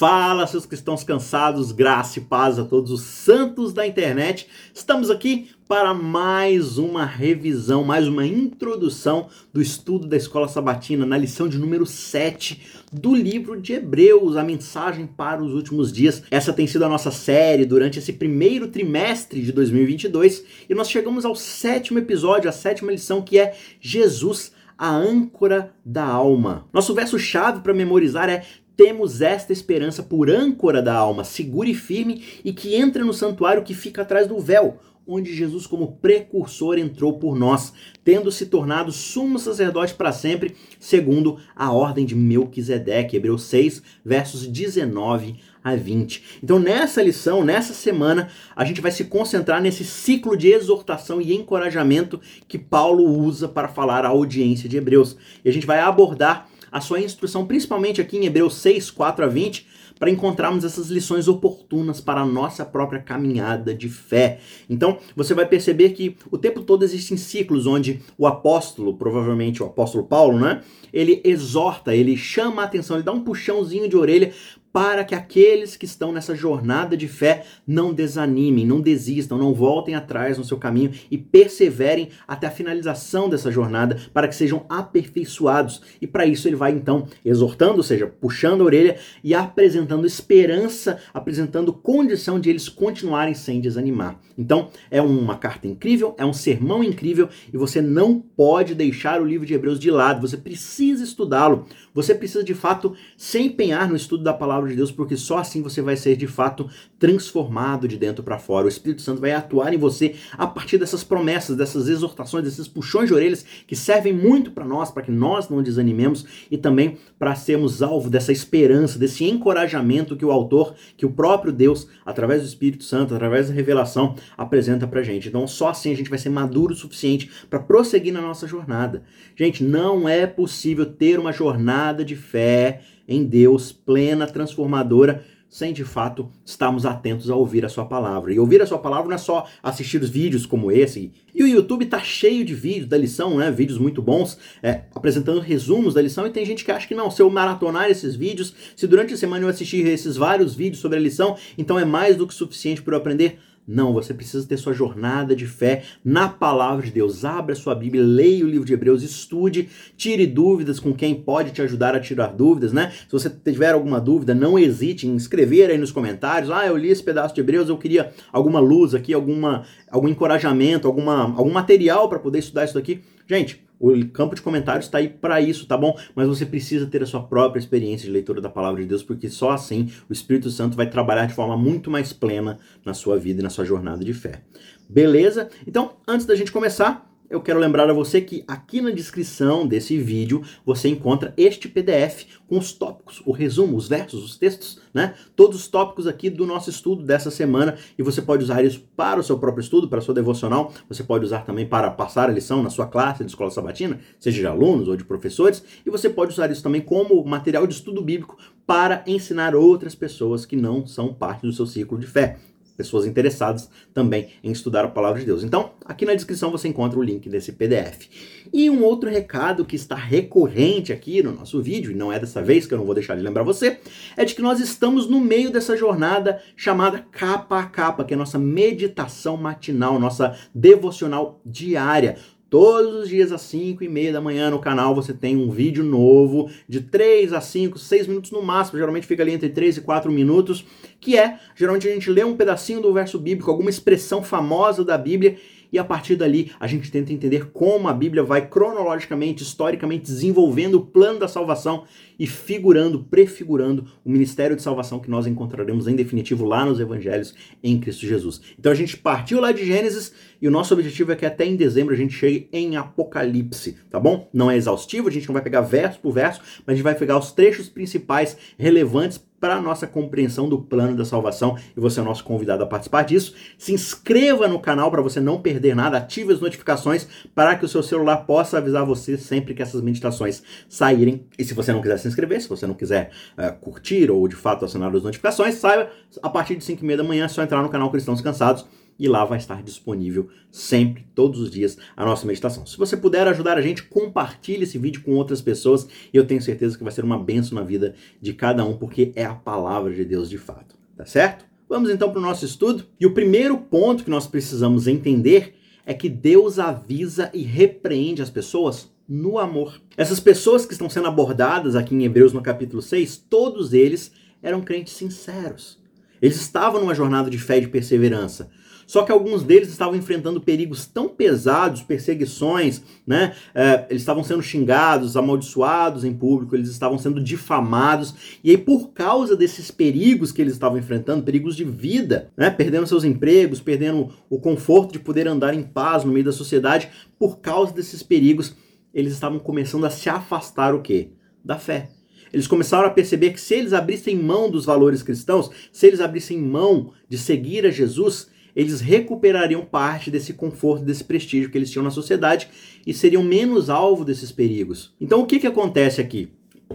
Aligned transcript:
Fala, 0.00 0.46
seus 0.46 0.64
cristãos 0.64 1.04
cansados, 1.04 1.72
graça 1.72 2.18
e 2.18 2.22
paz 2.22 2.58
a 2.58 2.64
todos 2.64 2.90
os 2.90 3.02
santos 3.02 3.70
da 3.74 3.86
internet. 3.86 4.48
Estamos 4.72 5.10
aqui 5.10 5.50
para 5.68 5.92
mais 5.92 6.78
uma 6.78 7.04
revisão, 7.04 7.84
mais 7.84 8.08
uma 8.08 8.26
introdução 8.26 9.28
do 9.52 9.60
estudo 9.60 10.06
da 10.06 10.16
escola 10.16 10.48
sabatina 10.48 11.04
na 11.04 11.18
lição 11.18 11.46
de 11.46 11.58
número 11.58 11.84
7 11.84 12.62
do 12.90 13.14
livro 13.14 13.60
de 13.60 13.74
Hebreus, 13.74 14.38
a 14.38 14.42
mensagem 14.42 15.06
para 15.06 15.44
os 15.44 15.52
últimos 15.52 15.92
dias. 15.92 16.22
Essa 16.30 16.54
tem 16.54 16.66
sido 16.66 16.86
a 16.86 16.88
nossa 16.88 17.10
série 17.10 17.66
durante 17.66 17.98
esse 17.98 18.14
primeiro 18.14 18.68
trimestre 18.68 19.42
de 19.42 19.52
2022 19.52 20.44
e 20.66 20.74
nós 20.74 20.88
chegamos 20.88 21.26
ao 21.26 21.36
sétimo 21.36 21.98
episódio, 21.98 22.48
a 22.48 22.52
sétima 22.52 22.90
lição 22.90 23.20
que 23.20 23.38
é 23.38 23.54
Jesus 23.78 24.50
a 24.78 24.96
âncora 24.96 25.74
da 25.84 26.06
alma. 26.06 26.66
Nosso 26.72 26.94
verso 26.94 27.18
chave 27.18 27.60
para 27.60 27.74
memorizar 27.74 28.30
é 28.30 28.44
temos 28.80 29.20
esta 29.20 29.52
esperança 29.52 30.02
por 30.02 30.30
âncora 30.30 30.80
da 30.80 30.94
alma, 30.94 31.22
segura 31.22 31.68
e 31.68 31.74
firme, 31.74 32.24
e 32.42 32.50
que 32.50 32.74
entra 32.74 33.04
no 33.04 33.12
santuário 33.12 33.62
que 33.62 33.74
fica 33.74 34.00
atrás 34.00 34.26
do 34.26 34.38
véu, 34.38 34.78
onde 35.06 35.36
Jesus, 35.36 35.66
como 35.66 35.98
precursor, 36.00 36.78
entrou 36.78 37.18
por 37.18 37.36
nós, 37.36 37.74
tendo 38.02 38.32
se 38.32 38.46
tornado 38.46 38.90
sumo 38.90 39.38
sacerdote 39.38 39.92
para 39.92 40.12
sempre, 40.12 40.56
segundo 40.78 41.36
a 41.54 41.70
ordem 41.70 42.06
de 42.06 42.14
Melquisedeque, 42.14 43.16
Hebreus 43.16 43.42
6, 43.42 43.82
versos 44.02 44.46
19 44.46 45.36
a 45.62 45.76
20. 45.76 46.40
Então, 46.42 46.58
nessa 46.58 47.02
lição, 47.02 47.44
nessa 47.44 47.74
semana, 47.74 48.30
a 48.56 48.64
gente 48.64 48.80
vai 48.80 48.92
se 48.92 49.04
concentrar 49.04 49.60
nesse 49.60 49.84
ciclo 49.84 50.34
de 50.34 50.48
exortação 50.48 51.20
e 51.20 51.34
encorajamento 51.34 52.18
que 52.48 52.56
Paulo 52.56 53.04
usa 53.04 53.46
para 53.46 53.68
falar 53.68 54.06
à 54.06 54.08
audiência 54.08 54.70
de 54.70 54.78
Hebreus. 54.78 55.18
E 55.44 55.50
a 55.50 55.52
gente 55.52 55.66
vai 55.66 55.80
abordar 55.80 56.49
a 56.70 56.80
sua 56.80 57.00
instrução, 57.00 57.46
principalmente 57.46 58.00
aqui 58.00 58.16
em 58.16 58.26
Hebreus 58.26 58.54
6, 58.54 58.90
4 58.90 59.24
a 59.24 59.28
20, 59.28 59.66
para 60.00 60.10
encontrarmos 60.10 60.64
essas 60.64 60.88
lições 60.88 61.28
oportunas 61.28 62.00
para 62.00 62.22
a 62.22 62.26
nossa 62.26 62.64
própria 62.64 63.00
caminhada 63.00 63.74
de 63.74 63.88
fé. 63.88 64.38
Então, 64.68 64.98
você 65.14 65.34
vai 65.34 65.44
perceber 65.44 65.90
que 65.90 66.16
o 66.30 66.38
tempo 66.38 66.62
todo 66.62 66.82
existem 66.82 67.18
ciclos 67.18 67.66
onde 67.66 68.00
o 68.16 68.26
apóstolo, 68.26 68.96
provavelmente 68.96 69.62
o 69.62 69.66
apóstolo 69.66 70.04
Paulo, 70.04 70.38
né? 70.38 70.62
Ele 70.90 71.20
exorta, 71.22 71.94
ele 71.94 72.16
chama 72.16 72.62
a 72.62 72.64
atenção, 72.64 72.96
ele 72.96 73.04
dá 73.04 73.12
um 73.12 73.22
puxãozinho 73.22 73.88
de 73.88 73.96
orelha 73.96 74.32
para 74.72 75.04
que 75.04 75.14
aqueles 75.14 75.76
que 75.76 75.84
estão 75.84 76.12
nessa 76.12 76.34
jornada 76.34 76.96
de 76.96 77.08
fé 77.08 77.44
não 77.66 77.92
desanimem, 77.92 78.66
não 78.66 78.80
desistam, 78.80 79.36
não 79.36 79.52
voltem 79.52 79.94
atrás 79.94 80.38
no 80.38 80.44
seu 80.44 80.56
caminho 80.56 80.92
e 81.10 81.18
perseverem 81.18 82.10
até 82.26 82.46
a 82.46 82.50
finalização 82.50 83.28
dessa 83.28 83.50
jornada, 83.50 83.98
para 84.12 84.28
que 84.28 84.34
sejam 84.34 84.64
aperfeiçoados. 84.68 85.82
E 86.00 86.06
para 86.06 86.26
isso 86.26 86.48
ele 86.48 86.56
vai 86.56 86.72
então 86.72 87.06
exortando, 87.24 87.78
ou 87.78 87.82
seja, 87.82 88.06
puxando 88.06 88.62
a 88.62 88.64
orelha 88.64 88.98
e 89.24 89.34
apresentando 89.34 90.06
esperança, 90.06 90.98
apresentando 91.12 91.72
condição 91.72 92.38
de 92.38 92.50
eles 92.50 92.68
continuarem 92.68 93.34
sem 93.34 93.60
desanimar. 93.60 94.18
Então, 94.38 94.70
é 94.90 95.02
uma 95.02 95.36
carta 95.36 95.66
incrível, 95.66 96.14
é 96.16 96.24
um 96.24 96.32
sermão 96.32 96.82
incrível 96.82 97.28
e 97.52 97.56
você 97.56 97.82
não 97.82 98.20
pode 98.20 98.74
deixar 98.74 99.20
o 99.20 99.24
livro 99.24 99.46
de 99.46 99.54
Hebreus 99.54 99.78
de 99.78 99.90
lado, 99.90 100.20
você 100.20 100.36
precisa 100.36 101.02
estudá-lo. 101.04 101.66
Você 101.92 102.14
precisa 102.14 102.44
de 102.44 102.54
fato 102.54 102.94
se 103.16 103.38
empenhar 103.38 103.88
no 103.88 103.96
estudo 103.96 104.22
da 104.22 104.32
palavra 104.32 104.59
de 104.68 104.76
Deus, 104.76 104.92
porque 104.92 105.16
só 105.16 105.38
assim 105.38 105.62
você 105.62 105.80
vai 105.82 105.96
ser 105.96 106.16
de 106.16 106.26
fato 106.26 106.68
transformado 107.00 107.88
de 107.88 107.96
dentro 107.96 108.22
para 108.22 108.38
fora. 108.38 108.66
O 108.66 108.68
Espírito 108.68 109.00
Santo 109.00 109.22
vai 109.22 109.32
atuar 109.32 109.72
em 109.72 109.78
você 109.78 110.14
a 110.32 110.46
partir 110.46 110.76
dessas 110.76 111.02
promessas, 111.02 111.56
dessas 111.56 111.88
exortações, 111.88 112.44
desses 112.44 112.68
puxões 112.68 113.08
de 113.08 113.14
orelhas 113.14 113.44
que 113.66 113.74
servem 113.74 114.12
muito 114.12 114.50
para 114.50 114.66
nós, 114.66 114.90
para 114.90 115.02
que 115.02 115.10
nós 115.10 115.48
não 115.48 115.62
desanimemos 115.62 116.26
e 116.50 116.58
também 116.58 116.98
para 117.18 117.34
sermos 117.34 117.82
alvo 117.82 118.10
dessa 118.10 118.30
esperança, 118.30 118.98
desse 118.98 119.24
encorajamento 119.24 120.14
que 120.14 120.24
o 120.24 120.30
autor, 120.30 120.74
que 120.94 121.06
o 121.06 121.10
próprio 121.10 121.52
Deus, 121.52 121.88
através 122.04 122.42
do 122.42 122.48
Espírito 122.48 122.84
Santo, 122.84 123.14
através 123.14 123.48
da 123.48 123.54
revelação, 123.54 124.14
apresenta 124.36 124.86
para 124.86 125.02
gente. 125.02 125.28
Então, 125.28 125.46
só 125.48 125.70
assim 125.70 125.92
a 125.92 125.96
gente 125.96 126.10
vai 126.10 126.18
ser 126.18 126.28
maduro 126.28 126.74
o 126.74 126.76
suficiente 126.76 127.30
para 127.48 127.58
prosseguir 127.58 128.12
na 128.12 128.20
nossa 128.20 128.46
jornada. 128.46 129.02
Gente, 129.34 129.64
não 129.64 130.06
é 130.06 130.26
possível 130.26 130.84
ter 130.84 131.18
uma 131.18 131.32
jornada 131.32 132.04
de 132.04 132.14
fé 132.14 132.82
em 133.08 133.24
Deus 133.24 133.72
plena, 133.72 134.26
transformadora, 134.26 135.24
sem 135.50 135.72
de 135.72 135.84
fato 135.84 136.30
estarmos 136.46 136.86
atentos 136.86 137.28
a 137.28 137.34
ouvir 137.34 137.66
a 137.66 137.68
sua 137.68 137.84
palavra. 137.84 138.32
E 138.32 138.38
ouvir 138.38 138.62
a 138.62 138.66
sua 138.66 138.78
palavra 138.78 139.08
não 139.08 139.16
é 139.16 139.18
só 139.18 139.46
assistir 139.60 140.00
os 140.00 140.08
vídeos 140.08 140.46
como 140.46 140.70
esse. 140.70 141.12
E 141.34 141.42
o 141.42 141.48
YouTube 141.48 141.86
tá 141.86 141.98
cheio 141.98 142.44
de 142.44 142.54
vídeos 142.54 142.86
da 142.86 142.96
lição, 142.96 143.36
né? 143.36 143.50
Vídeos 143.50 143.76
muito 143.76 144.00
bons, 144.00 144.38
é, 144.62 144.82
apresentando 144.94 145.40
resumos 145.40 145.92
da 145.92 146.00
lição. 146.00 146.24
E 146.24 146.30
tem 146.30 146.46
gente 146.46 146.64
que 146.64 146.70
acha 146.70 146.86
que 146.86 146.94
não, 146.94 147.10
se 147.10 147.20
eu 147.20 147.28
maratonar 147.28 147.90
esses 147.90 148.14
vídeos, 148.14 148.54
se 148.76 148.86
durante 148.86 149.12
a 149.12 149.16
semana 149.16 149.44
eu 149.44 149.48
assistir 149.48 149.84
esses 149.86 150.16
vários 150.16 150.54
vídeos 150.54 150.80
sobre 150.80 150.98
a 150.98 151.00
lição, 151.00 151.36
então 151.58 151.76
é 151.76 151.84
mais 151.84 152.16
do 152.16 152.28
que 152.28 152.34
suficiente 152.34 152.80
para 152.80 152.94
eu 152.94 152.98
aprender. 152.98 153.40
Não, 153.70 153.92
você 153.92 154.12
precisa 154.12 154.44
ter 154.44 154.56
sua 154.56 154.72
jornada 154.72 155.36
de 155.36 155.46
fé 155.46 155.84
na 156.04 156.28
palavra 156.28 156.84
de 156.84 156.90
Deus. 156.90 157.24
Abra 157.24 157.54
sua 157.54 157.72
Bíblia, 157.72 158.02
leia 158.02 158.44
o 158.44 158.48
livro 158.48 158.66
de 158.66 158.74
Hebreus, 158.74 159.04
estude, 159.04 159.68
tire 159.96 160.26
dúvidas 160.26 160.80
com 160.80 160.92
quem 160.92 161.14
pode 161.14 161.52
te 161.52 161.62
ajudar 161.62 161.94
a 161.94 162.00
tirar 162.00 162.34
dúvidas, 162.34 162.72
né? 162.72 162.90
Se 162.90 163.12
você 163.12 163.30
tiver 163.30 163.72
alguma 163.72 164.00
dúvida, 164.00 164.34
não 164.34 164.58
hesite 164.58 165.06
em 165.06 165.14
escrever 165.14 165.70
aí 165.70 165.78
nos 165.78 165.92
comentários. 165.92 166.50
Ah, 166.50 166.66
eu 166.66 166.76
li 166.76 166.88
esse 166.88 167.02
pedaço 167.02 167.32
de 167.32 167.40
Hebreus, 167.40 167.68
eu 167.68 167.78
queria 167.78 168.12
alguma 168.32 168.58
luz 168.58 168.92
aqui, 168.92 169.14
alguma, 169.14 169.64
algum 169.88 170.08
encorajamento, 170.08 170.88
alguma, 170.88 171.32
algum 171.36 171.52
material 171.52 172.08
para 172.08 172.18
poder 172.18 172.40
estudar 172.40 172.64
isso 172.64 172.74
daqui. 172.74 173.00
Gente, 173.28 173.62
o 173.80 174.08
campo 174.08 174.34
de 174.34 174.42
comentários 174.42 174.84
está 174.84 174.98
aí 174.98 175.08
para 175.08 175.40
isso, 175.40 175.66
tá 175.66 175.76
bom? 175.76 175.98
Mas 176.14 176.28
você 176.28 176.44
precisa 176.44 176.86
ter 176.86 177.02
a 177.02 177.06
sua 177.06 177.22
própria 177.22 177.58
experiência 177.58 178.06
de 178.06 178.12
leitura 178.12 178.40
da 178.40 178.50
palavra 178.50 178.82
de 178.82 178.86
Deus, 178.86 179.02
porque 179.02 179.30
só 179.30 179.52
assim 179.52 179.90
o 180.08 180.12
Espírito 180.12 180.50
Santo 180.50 180.76
vai 180.76 180.88
trabalhar 180.88 181.24
de 181.24 181.32
forma 181.32 181.56
muito 181.56 181.90
mais 181.90 182.12
plena 182.12 182.58
na 182.84 182.92
sua 182.92 183.18
vida 183.18 183.40
e 183.40 183.42
na 183.42 183.48
sua 183.48 183.64
jornada 183.64 184.04
de 184.04 184.12
fé. 184.12 184.42
Beleza? 184.86 185.48
Então, 185.66 185.94
antes 186.06 186.26
da 186.26 186.34
gente 186.34 186.52
começar, 186.52 187.09
eu 187.30 187.40
quero 187.40 187.60
lembrar 187.60 187.88
a 187.88 187.92
você 187.92 188.20
que 188.20 188.42
aqui 188.48 188.80
na 188.80 188.90
descrição 188.90 189.64
desse 189.64 189.96
vídeo 189.96 190.42
você 190.66 190.88
encontra 190.88 191.32
este 191.36 191.68
PDF 191.68 192.24
com 192.48 192.58
os 192.58 192.72
tópicos, 192.72 193.22
o 193.24 193.30
resumo, 193.30 193.76
os 193.76 193.86
versos, 193.86 194.24
os 194.24 194.36
textos, 194.36 194.80
né? 194.92 195.14
Todos 195.36 195.60
os 195.60 195.68
tópicos 195.68 196.08
aqui 196.08 196.28
do 196.28 196.44
nosso 196.44 196.68
estudo 196.68 197.04
dessa 197.04 197.30
semana. 197.30 197.76
E 197.96 198.02
você 198.02 198.20
pode 198.20 198.42
usar 198.42 198.64
isso 198.64 198.82
para 198.96 199.20
o 199.20 199.22
seu 199.22 199.38
próprio 199.38 199.62
estudo, 199.62 199.88
para 199.88 200.00
a 200.00 200.02
sua 200.02 200.14
devocional, 200.14 200.72
você 200.88 201.04
pode 201.04 201.24
usar 201.24 201.44
também 201.44 201.66
para 201.66 201.88
passar 201.90 202.28
a 202.28 202.32
lição 202.32 202.64
na 202.64 202.70
sua 202.70 202.86
classe 202.86 203.22
de 203.22 203.30
escola 203.30 203.50
sabatina, 203.50 204.00
seja 204.18 204.40
de 204.40 204.46
alunos 204.46 204.88
ou 204.88 204.96
de 204.96 205.04
professores, 205.04 205.62
e 205.86 205.90
você 205.90 206.10
pode 206.10 206.32
usar 206.32 206.50
isso 206.50 206.62
também 206.62 206.80
como 206.80 207.24
material 207.24 207.64
de 207.64 207.74
estudo 207.74 208.02
bíblico 208.02 208.36
para 208.66 209.04
ensinar 209.06 209.54
outras 209.54 209.94
pessoas 209.94 210.44
que 210.44 210.56
não 210.56 210.84
são 210.84 211.14
parte 211.14 211.46
do 211.46 211.52
seu 211.52 211.66
ciclo 211.66 211.98
de 211.98 212.06
fé 212.06 212.38
pessoas 212.80 213.04
interessadas 213.04 213.68
também 213.92 214.28
em 214.42 214.50
estudar 214.50 214.86
a 214.86 214.88
palavra 214.88 215.20
de 215.20 215.26
Deus. 215.26 215.44
Então, 215.44 215.72
aqui 215.84 216.06
na 216.06 216.14
descrição 216.14 216.50
você 216.50 216.66
encontra 216.66 216.98
o 216.98 217.02
link 217.02 217.28
desse 217.28 217.52
PDF. 217.52 218.08
E 218.50 218.70
um 218.70 218.82
outro 218.82 219.10
recado 219.10 219.66
que 219.66 219.76
está 219.76 219.94
recorrente 219.94 220.94
aqui 220.94 221.22
no 221.22 221.32
nosso 221.32 221.60
vídeo, 221.60 221.92
e 221.92 221.94
não 221.94 222.10
é 222.10 222.18
dessa 222.18 222.42
vez 222.42 222.66
que 222.66 222.72
eu 222.72 222.78
não 222.78 222.86
vou 222.86 222.94
deixar 222.94 223.16
de 223.16 223.22
lembrar 223.22 223.42
você, 223.42 223.78
é 224.16 224.24
de 224.24 224.34
que 224.34 224.40
nós 224.40 224.60
estamos 224.60 225.06
no 225.06 225.20
meio 225.20 225.50
dessa 225.50 225.76
jornada 225.76 226.42
chamada 226.56 227.04
capa 227.12 227.60
a 227.60 227.66
capa, 227.66 228.02
que 228.02 228.14
é 228.14 228.16
a 228.16 228.18
nossa 228.18 228.38
meditação 228.38 229.36
matinal, 229.36 230.00
nossa 230.00 230.34
devocional 230.54 231.40
diária. 231.44 232.16
Todos 232.50 233.04
os 233.04 233.08
dias 233.08 233.30
às 233.30 233.42
5 233.42 233.84
e 233.84 233.88
meia 233.88 234.12
da 234.12 234.20
manhã 234.20 234.50
no 234.50 234.58
canal 234.58 234.92
você 234.92 235.14
tem 235.14 235.36
um 235.36 235.52
vídeo 235.52 235.84
novo 235.84 236.50
de 236.68 236.80
3 236.80 237.32
a 237.32 237.40
5, 237.40 237.78
6 237.78 238.08
minutos 238.08 238.32
no 238.32 238.42
máximo, 238.42 238.76
geralmente 238.76 239.06
fica 239.06 239.22
ali 239.22 239.32
entre 239.32 239.48
3 239.50 239.76
e 239.76 239.80
4 239.80 240.10
minutos, 240.10 240.66
que 241.00 241.16
é, 241.16 241.38
geralmente 241.54 241.86
a 241.86 241.92
gente 241.94 242.10
lê 242.10 242.24
um 242.24 242.36
pedacinho 242.36 242.82
do 242.82 242.92
verso 242.92 243.20
bíblico, 243.20 243.48
alguma 243.48 243.70
expressão 243.70 244.20
famosa 244.20 244.84
da 244.84 244.98
Bíblia 244.98 245.36
e 245.72 245.78
a 245.78 245.84
partir 245.84 246.16
dali 246.16 246.52
a 246.58 246.66
gente 246.66 246.90
tenta 246.90 247.12
entender 247.12 247.50
como 247.52 247.88
a 247.88 247.92
Bíblia 247.92 248.22
vai 248.22 248.48
cronologicamente, 248.48 249.42
historicamente 249.42 250.04
desenvolvendo 250.04 250.74
o 250.76 250.86
plano 250.86 251.18
da 251.18 251.28
salvação 251.28 251.84
e 252.18 252.26
figurando, 252.26 253.04
prefigurando 253.04 253.86
o 254.04 254.10
ministério 254.10 254.54
de 254.54 254.62
salvação 254.62 255.00
que 255.00 255.10
nós 255.10 255.26
encontraremos 255.26 255.88
em 255.88 255.96
definitivo 255.96 256.44
lá 256.44 256.64
nos 256.64 256.80
evangelhos 256.80 257.34
em 257.62 257.78
Cristo 257.78 258.06
Jesus. 258.06 258.40
Então 258.58 258.70
a 258.70 258.74
gente 258.74 258.96
partiu 258.96 259.40
lá 259.40 259.52
de 259.52 259.64
Gênesis 259.64 260.12
e 260.40 260.48
o 260.48 260.50
nosso 260.50 260.74
objetivo 260.74 261.12
é 261.12 261.16
que 261.16 261.26
até 261.26 261.46
em 261.46 261.56
dezembro 261.56 261.94
a 261.94 261.96
gente 261.96 262.14
chegue 262.14 262.48
em 262.52 262.76
Apocalipse, 262.76 263.76
tá 263.90 263.98
bom? 263.98 264.28
Não 264.32 264.50
é 264.50 264.56
exaustivo, 264.56 265.08
a 265.08 265.12
gente 265.12 265.28
não 265.28 265.32
vai 265.32 265.42
pegar 265.42 265.60
verso 265.62 266.00
por 266.00 266.12
verso, 266.12 266.40
mas 266.66 266.72
a 266.72 266.74
gente 266.74 266.84
vai 266.84 266.94
pegar 266.94 267.18
os 267.18 267.32
trechos 267.32 267.68
principais 267.68 268.36
relevantes 268.58 269.18
para 269.40 269.56
a 269.56 269.60
nossa 269.60 269.86
compreensão 269.86 270.48
do 270.48 270.60
plano 270.60 270.96
da 270.96 271.04
salvação 271.04 271.56
e 271.76 271.80
você 271.80 272.00
é 272.00 272.02
nosso 272.02 272.22
convidado 272.22 272.62
a 272.62 272.66
participar 272.66 273.02
disso. 273.02 273.34
Se 273.58 273.72
inscreva 273.72 274.46
no 274.46 274.60
canal 274.60 274.90
para 274.90 275.00
você 275.00 275.18
não 275.18 275.40
perder 275.40 275.74
nada, 275.74 275.96
ative 275.96 276.32
as 276.32 276.40
notificações 276.40 277.08
para 277.34 277.56
que 277.56 277.64
o 277.64 277.68
seu 277.68 277.82
celular 277.82 278.18
possa 278.18 278.58
avisar 278.58 278.84
você 278.84 279.16
sempre 279.16 279.54
que 279.54 279.62
essas 279.62 279.80
meditações 279.80 280.42
saírem. 280.68 281.26
E 281.38 281.44
se 281.44 281.54
você 281.54 281.72
não 281.72 281.80
quiser 281.80 281.98
se 281.98 282.06
inscrever, 282.06 282.40
se 282.42 282.48
você 282.48 282.66
não 282.66 282.74
quiser 282.74 283.10
uh, 283.38 283.58
curtir 283.60 284.10
ou 284.10 284.28
de 284.28 284.36
fato 284.36 284.64
assinar 284.64 284.94
as 284.94 285.02
notificações, 285.02 285.54
saiba, 285.54 285.90
a 286.22 286.28
partir 286.28 286.56
de 286.56 286.64
5 286.64 286.82
e 286.82 286.86
meia 286.86 286.98
da 286.98 287.04
manhã 287.04 287.24
é 287.24 287.28
só 287.28 287.42
entrar 287.42 287.62
no 287.62 287.68
canal 287.70 287.90
Cristãos 287.90 288.20
Cansados 288.20 288.66
e 289.00 289.08
lá 289.08 289.24
vai 289.24 289.38
estar 289.38 289.62
disponível 289.62 290.28
sempre, 290.50 291.06
todos 291.14 291.40
os 291.40 291.50
dias, 291.50 291.78
a 291.96 292.04
nossa 292.04 292.26
meditação. 292.26 292.66
Se 292.66 292.76
você 292.76 292.98
puder 292.98 293.26
ajudar 293.26 293.56
a 293.56 293.62
gente, 293.62 293.84
compartilhe 293.84 294.64
esse 294.64 294.76
vídeo 294.76 295.02
com 295.02 295.12
outras 295.12 295.40
pessoas 295.40 295.88
e 296.12 296.16
eu 296.16 296.26
tenho 296.26 296.42
certeza 296.42 296.76
que 296.76 296.84
vai 296.84 296.92
ser 296.92 297.02
uma 297.02 297.18
benção 297.18 297.58
na 297.58 297.64
vida 297.64 297.94
de 298.20 298.34
cada 298.34 298.62
um, 298.62 298.76
porque 298.76 299.10
é 299.16 299.24
a 299.24 299.34
palavra 299.34 299.94
de 299.94 300.04
Deus 300.04 300.28
de 300.28 300.36
fato. 300.36 300.76
Tá 300.94 301.06
certo? 301.06 301.46
Vamos 301.66 301.88
então 301.88 302.10
para 302.10 302.18
o 302.18 302.22
nosso 302.22 302.44
estudo. 302.44 302.84
E 303.00 303.06
o 303.06 303.14
primeiro 303.14 303.56
ponto 303.56 304.04
que 304.04 304.10
nós 304.10 304.26
precisamos 304.26 304.86
entender 304.86 305.54
é 305.86 305.94
que 305.94 306.10
Deus 306.10 306.58
avisa 306.58 307.30
e 307.32 307.42
repreende 307.42 308.20
as 308.20 308.28
pessoas 308.28 308.90
no 309.08 309.38
amor. 309.38 309.80
Essas 309.96 310.20
pessoas 310.20 310.66
que 310.66 310.72
estão 310.72 310.90
sendo 310.90 311.08
abordadas 311.08 311.74
aqui 311.74 311.94
em 311.94 312.04
Hebreus 312.04 312.34
no 312.34 312.42
capítulo 312.42 312.82
6, 312.82 313.16
todos 313.30 313.72
eles 313.72 314.12
eram 314.42 314.60
crentes 314.60 314.92
sinceros. 314.92 315.80
Eles 316.20 316.36
estavam 316.36 316.80
numa 316.80 316.94
jornada 316.94 317.30
de 317.30 317.38
fé 317.38 317.58
e 317.58 317.62
de 317.62 317.68
perseverança. 317.68 318.50
Só 318.90 319.04
que 319.04 319.12
alguns 319.12 319.44
deles 319.44 319.68
estavam 319.68 319.94
enfrentando 319.94 320.40
perigos 320.40 320.84
tão 320.84 321.08
pesados, 321.08 321.80
perseguições, 321.80 322.82
né? 323.06 323.36
É, 323.54 323.86
eles 323.88 324.02
estavam 324.02 324.24
sendo 324.24 324.42
xingados, 324.42 325.16
amaldiçoados 325.16 326.02
em 326.02 326.12
público, 326.12 326.56
eles 326.56 326.68
estavam 326.68 326.98
sendo 326.98 327.22
difamados. 327.22 328.40
E 328.42 328.50
aí, 328.50 328.58
por 328.58 328.88
causa 328.88 329.36
desses 329.36 329.70
perigos 329.70 330.32
que 330.32 330.42
eles 330.42 330.54
estavam 330.54 330.76
enfrentando, 330.76 331.22
perigos 331.22 331.54
de 331.54 331.62
vida, 331.62 332.32
né? 332.36 332.50
Perdendo 332.50 332.84
seus 332.84 333.04
empregos, 333.04 333.60
perdendo 333.60 334.12
o 334.28 334.40
conforto 334.40 334.90
de 334.90 334.98
poder 334.98 335.28
andar 335.28 335.54
em 335.54 335.62
paz 335.62 336.02
no 336.02 336.12
meio 336.12 336.24
da 336.24 336.32
sociedade, 336.32 336.90
por 337.16 337.38
causa 337.38 337.72
desses 337.72 338.02
perigos, 338.02 338.56
eles 338.92 339.12
estavam 339.12 339.38
começando 339.38 339.86
a 339.86 339.90
se 339.90 340.10
afastar 340.10 340.74
o 340.74 340.82
quê? 340.82 341.12
Da 341.44 341.56
fé. 341.56 341.99
Eles 342.32 342.46
começaram 342.46 342.86
a 342.86 342.90
perceber 342.90 343.30
que 343.30 343.40
se 343.40 343.54
eles 343.54 343.72
abrissem 343.72 344.16
mão 344.16 344.50
dos 344.50 344.64
valores 344.64 345.02
cristãos, 345.02 345.50
se 345.72 345.86
eles 345.86 346.00
abrissem 346.00 346.38
mão 346.38 346.92
de 347.08 347.18
seguir 347.18 347.66
a 347.66 347.70
Jesus, 347.70 348.28
eles 348.54 348.80
recuperariam 348.80 349.64
parte 349.64 350.10
desse 350.10 350.32
conforto, 350.32 350.84
desse 350.84 351.04
prestígio 351.04 351.50
que 351.50 351.58
eles 351.58 351.70
tinham 351.70 351.84
na 351.84 351.90
sociedade 351.90 352.48
e 352.86 352.92
seriam 352.92 353.22
menos 353.22 353.70
alvo 353.70 354.04
desses 354.04 354.32
perigos. 354.32 354.94
Então 355.00 355.20
o 355.20 355.26
que, 355.26 355.38
que 355.38 355.46
acontece 355.46 356.00
aqui? 356.00 356.30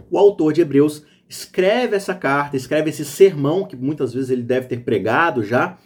O 0.09 0.17
autor 0.17 0.53
de 0.53 0.61
Hebreus 0.61 1.03
escreve 1.27 1.95
essa 1.95 2.13
carta, 2.13 2.55
escreve 2.55 2.89
esse 2.89 3.05
sermão, 3.05 3.65
que 3.65 3.75
muitas 3.75 4.13
vezes 4.13 4.29
ele 4.29 4.43
deve 4.43 4.67
ter 4.67 4.81
pregado 4.81 5.43
já, 5.43 5.77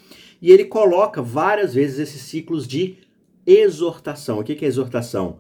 e 0.42 0.51
ele 0.51 0.66
coloca 0.66 1.21
várias 1.21 1.74
vezes 1.74 2.00
esses 2.00 2.21
ciclos 2.21 2.68
de 2.68 2.98
exortação. 3.45 4.39
O 4.39 4.44
que, 4.44 4.56
que 4.56 4.66
é 4.66 4.68
exortação? 4.68 5.39